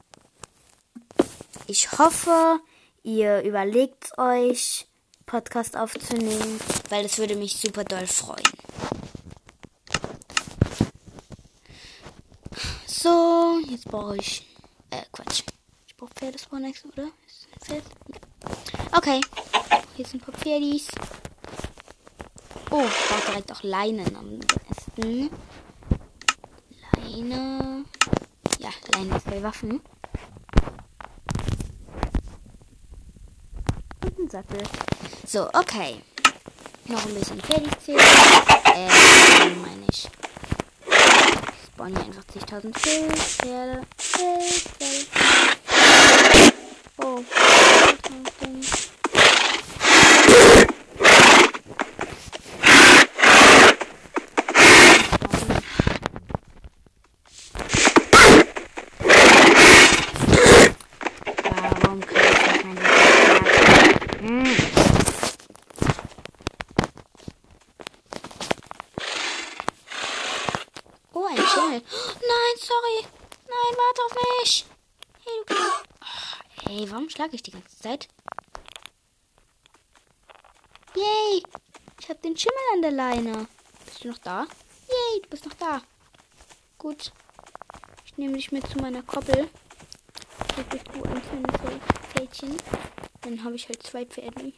Ich 1.71 1.93
hoffe, 1.99 2.61
ihr 3.03 3.43
überlegt 3.43 4.17
euch, 4.17 4.87
Podcast 5.27 5.77
aufzunehmen, 5.77 6.59
weil 6.89 7.03
das 7.03 7.19
würde 7.19 7.37
mich 7.37 7.59
super 7.61 7.85
doll 7.85 8.07
freuen. 8.07 8.49
So, 12.87 13.61
jetzt 13.69 13.85
brauche 13.85 14.17
ich. 14.17 14.47
Äh, 14.89 15.03
Quatsch. 15.13 15.43
Ich 15.87 15.95
brauche 15.95 16.15
Pferdespawn 16.15 16.65
extra, 16.65 16.89
oder? 16.89 17.09
Ist 17.27 17.49
ein 17.53 17.61
Pferd? 17.61 17.85
Okay. 18.97 19.21
Hier 19.95 20.07
sind 20.07 20.23
ein 20.23 20.25
paar 20.25 20.41
Pferdis. 20.41 20.89
Oh, 22.71 22.83
ich 22.83 23.09
brauche 23.09 23.27
direkt 23.27 23.53
auch 23.53 23.63
Leinen 23.63 24.17
am 24.17 24.39
besten. 24.39 25.31
Leine. 26.95 27.85
Ja, 28.59 28.71
Leine 28.95 29.17
ist 29.17 29.27
bei 29.27 29.43
Waffen. 29.43 29.83
Ein 34.19 34.29
Sattel. 34.29 34.63
So, 35.27 35.49
okay. 35.53 36.03
Noch 36.87 37.05
ein 37.07 37.15
bisschen 37.15 37.41
Pferdizählen. 37.41 38.01
Äh, 38.75 38.89
meine 39.63 39.87
ich. 39.91 40.09
Spawn 41.73 41.89
hier 41.95 42.05
einfach 42.05 42.25
10.000 42.25 42.79
Pferde. 42.79 43.83
Pferde. 43.97 45.07
Oh. 46.99 47.23
Warum 61.45 62.01
kann 62.01 62.17
ich 62.17 62.39
das 62.43 62.65
nicht 62.65 62.81
sagen? 62.81 64.19
Hm. 64.21 64.47
Oh, 71.15 71.25
ein 71.27 71.37
Schimmel. 71.37 71.83
Nein, 72.21 72.55
sorry. 72.59 73.07
Nein, 73.47 73.77
warte 73.77 74.03
auf 74.05 74.15
mich. 74.41 74.67
Hey, 75.25 75.33
du 75.47 75.55
Kleiner- 75.55 75.85
Oh, 76.71 77.09
Schlage 77.29 77.37
ich 77.37 77.43
die 77.43 77.51
ganze 77.51 77.79
Zeit? 77.79 78.09
Yay! 80.95 81.43
Ich 82.01 82.09
hab 82.09 82.23
den 82.23 82.35
Schimmel 82.35 82.59
an 82.73 82.81
der 82.81 82.91
Leine. 82.91 83.47
Bist 83.85 84.03
du 84.03 84.09
noch 84.09 84.19
da? 84.19 84.47
Yay, 84.89 85.21
du 85.23 85.29
bist 85.29 85.45
noch 85.45 85.53
da. 85.55 85.83
Gut. 86.79 87.13
Ich 88.07 88.17
nehme 88.17 88.33
dich 88.33 88.51
mit 88.51 88.67
zu 88.67 88.79
meiner 88.79 89.03
Koppel. 89.03 89.51
Jetzt 90.57 90.71
bist 90.71 90.87
du 90.89 91.03
ein 91.03 91.23
kleines 91.23 91.81
Pferdchen. 92.15 92.57
Dann 93.21 93.45
habe 93.45 93.57
ich 93.57 93.69
halt 93.69 93.83
zwei 93.83 94.07
Pferde. 94.07 94.55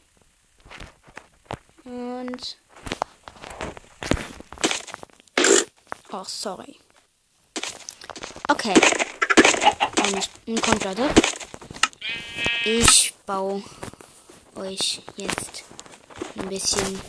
Und. 1.85 2.59
Oh, 6.13 6.25
sorry. 6.25 6.79
Okay. 8.47 8.75
Und 10.47 10.63
kommt, 10.63 10.85
Leute. 10.85 11.09
Ich 12.73 13.15
baue 13.27 13.65
euch 14.55 15.03
jetzt 15.17 15.65
ein 16.37 16.49
bisschen 16.49 17.01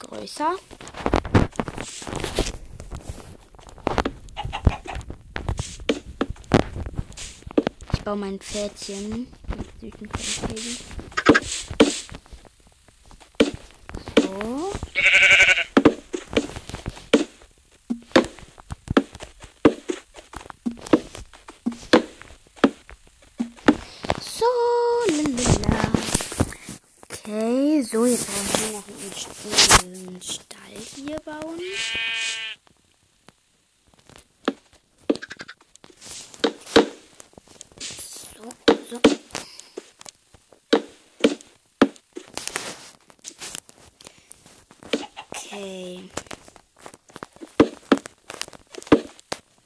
größer. 0.00 0.56
Ich 7.92 8.00
baue 8.02 8.16
mein 8.16 8.40
Pferdchen 8.40 9.28
mit 9.80 10.00
süßen. 10.00 10.78
So. 14.18 14.72
So, 24.40 24.46
lalala. 25.12 25.92
Okay, 27.12 27.79
so, 27.90 28.06
jetzt 28.06 28.26
brauchen 28.26 28.60
wir 28.60 28.72
noch 28.78 28.88
einen 28.88 29.12
St- 29.12 29.84
einen 29.84 30.22
Stall 30.22 30.76
hier 30.96 31.16
bauen. 31.20 31.60
So, 38.36 38.44
so. 38.90 39.00
Okay. 45.32 46.08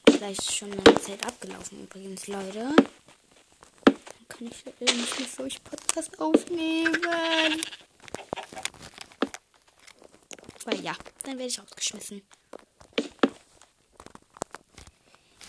Vielleicht 0.08 0.40
ist 0.40 0.54
schon 0.56 0.70
meine 0.70 0.94
Zeit 1.00 1.24
abgelaufen 1.26 1.82
übrigens, 1.84 2.26
Leute. 2.26 2.74
Dann 3.84 3.96
kann 4.28 4.46
ich 4.48 4.64
nicht 4.64 5.18
mehr 5.18 5.28
für 5.28 5.42
euch 5.44 5.62
Podcast 5.62 6.18
aufnehmen. 6.18 6.96
Weil 10.64 10.80
ja, 10.80 10.94
dann 11.22 11.38
werde 11.38 11.50
ich 11.50 11.60
rausgeschmissen. 11.60 12.22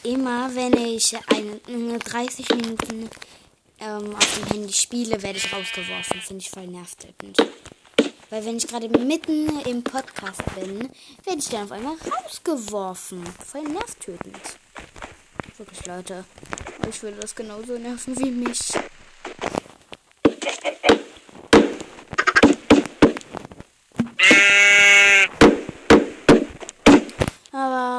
Immer 0.04 0.54
wenn 0.54 0.74
ich 0.74 1.16
eine, 1.30 1.60
eine 1.68 1.98
30 1.98 2.50
Minuten 2.50 3.10
ähm, 3.80 4.16
auf 4.16 4.36
dem 4.36 4.46
Handy 4.48 4.74
spiele, 4.74 5.22
werde 5.24 5.38
ich 5.38 5.52
rausgeworfen. 5.52 6.22
Finde 6.22 6.44
ich 6.44 6.50
voll 6.50 6.68
nervtötend. 6.68 7.38
Weil 8.30 8.46
wenn 8.46 8.58
ich 8.58 8.68
gerade 8.68 8.90
mitten 8.90 9.62
im 9.62 9.84
Podcast 9.84 10.44
bin, 10.56 10.90
werde 11.24 11.40
ich 11.40 11.50
dann 11.50 11.64
auf 11.64 11.72
einmal 11.72 11.96
rausgeworfen. 11.96 13.24
Voll 13.46 13.64
nervtötend. 13.64 14.42
Wirklich, 15.58 15.86
Leute. 15.86 16.26
Ich 16.90 17.02
würde 17.02 17.18
das 17.18 17.34
genauso 17.34 17.78
nerven 17.78 18.20
wie 18.20 18.32
mich. 18.32 18.60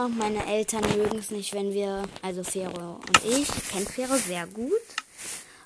Meine 0.09 0.47
Eltern 0.47 0.83
mögen 0.97 1.19
es 1.19 1.31
nicht, 1.31 1.53
wenn 1.53 1.73
wir, 1.73 2.05
also 2.23 2.45
Fero 2.45 3.01
und 3.07 3.25
ich, 3.25 3.49
ich 3.49 3.69
kenne 3.69 3.87
Fero 3.87 4.17
sehr 4.17 4.47
gut. 4.47 4.73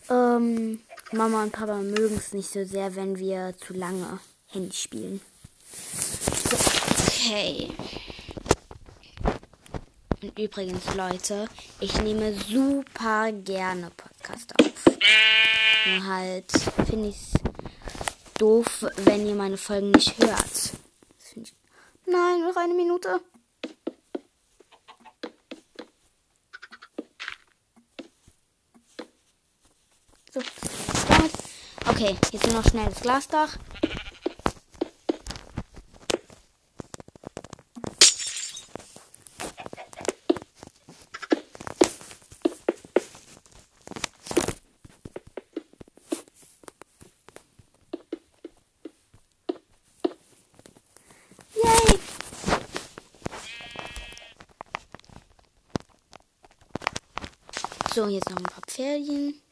Ähm, 0.09 0.81
Mama 1.13 1.43
und 1.43 1.53
Papa 1.53 1.77
mögen 1.77 2.17
es 2.17 2.33
nicht 2.33 2.51
so 2.51 2.65
sehr, 2.65 2.97
wenn 2.97 3.19
wir 3.19 3.55
zu 3.59 3.75
lange 3.75 4.19
Handy 4.49 4.75
spielen. 4.75 5.21
So, 5.73 6.57
okay. 7.07 7.69
Und 10.23 10.39
übrigens, 10.39 10.95
Leute, 10.95 11.47
ich 11.81 12.01
nehme 12.03 12.35
super 12.35 13.33
gerne 13.33 13.91
Podcast 13.97 14.53
auf. 14.61 14.99
Nur 15.87 16.07
halt 16.07 16.51
finde 16.87 17.09
ich 17.09 17.17
es 17.17 17.33
doof, 18.39 18.87
wenn 18.97 19.27
ihr 19.27 19.35
meine 19.35 19.57
Folgen 19.57 19.91
nicht 19.91 20.19
hört. 20.19 20.73
Nein, 22.07 22.41
noch 22.41 22.57
eine 22.57 22.75
Minute. 22.75 23.21
So, 30.33 30.41
damit. 31.09 31.33
Okay, 32.03 32.17
jetzt 32.33 32.47
nur 32.47 32.63
noch 32.63 32.67
schnell 32.67 32.87
das 32.87 33.03
Glasdach. 33.03 33.59
So, 57.95 58.09
jetzt 58.09 58.31
noch 58.31 58.39
ein 58.39 58.45
paar 58.45 58.63
Pferdchen. 58.67 59.50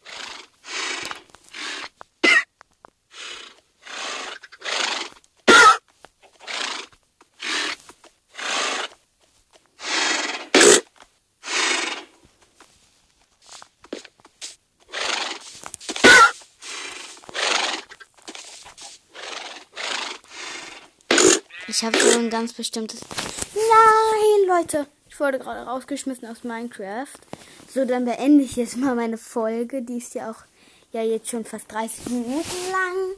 Ich 21.79 21.85
habe 21.85 21.97
so 21.97 22.19
ein 22.19 22.29
ganz 22.29 22.55
bestimmtes. 22.55 22.99
Nein, 23.55 24.49
Leute! 24.49 24.89
Ich 25.09 25.21
wurde 25.21 25.39
gerade 25.39 25.65
rausgeschmissen 25.65 26.27
aus 26.27 26.43
Minecraft. 26.43 27.07
So, 27.73 27.85
dann 27.85 28.05
beende 28.05 28.43
ich 28.43 28.57
jetzt 28.57 28.77
mal 28.77 28.97
meine 28.97 29.17
Folge. 29.17 29.83
Die 29.83 29.99
ist 29.99 30.17
ja 30.17 30.33
auch 30.33 30.43
ja 30.91 31.05
jetzt 31.05 31.29
schon 31.29 31.45
fast 31.45 31.71
30 31.71 32.07
Minuten 32.07 32.71
lang. 32.73 33.15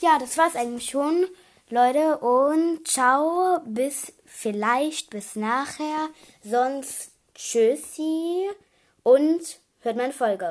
Ja, 0.00 0.16
das 0.20 0.38
war's 0.38 0.54
eigentlich 0.54 0.88
schon, 0.88 1.26
Leute. 1.70 2.18
Und 2.18 2.86
ciao, 2.86 3.58
bis 3.66 4.12
vielleicht 4.24 5.10
bis 5.10 5.34
nachher. 5.34 6.08
Sonst 6.44 7.10
Tschüssi 7.34 8.48
und 9.02 9.40
hört 9.80 9.96
meine 9.96 10.12
Folge. 10.12 10.46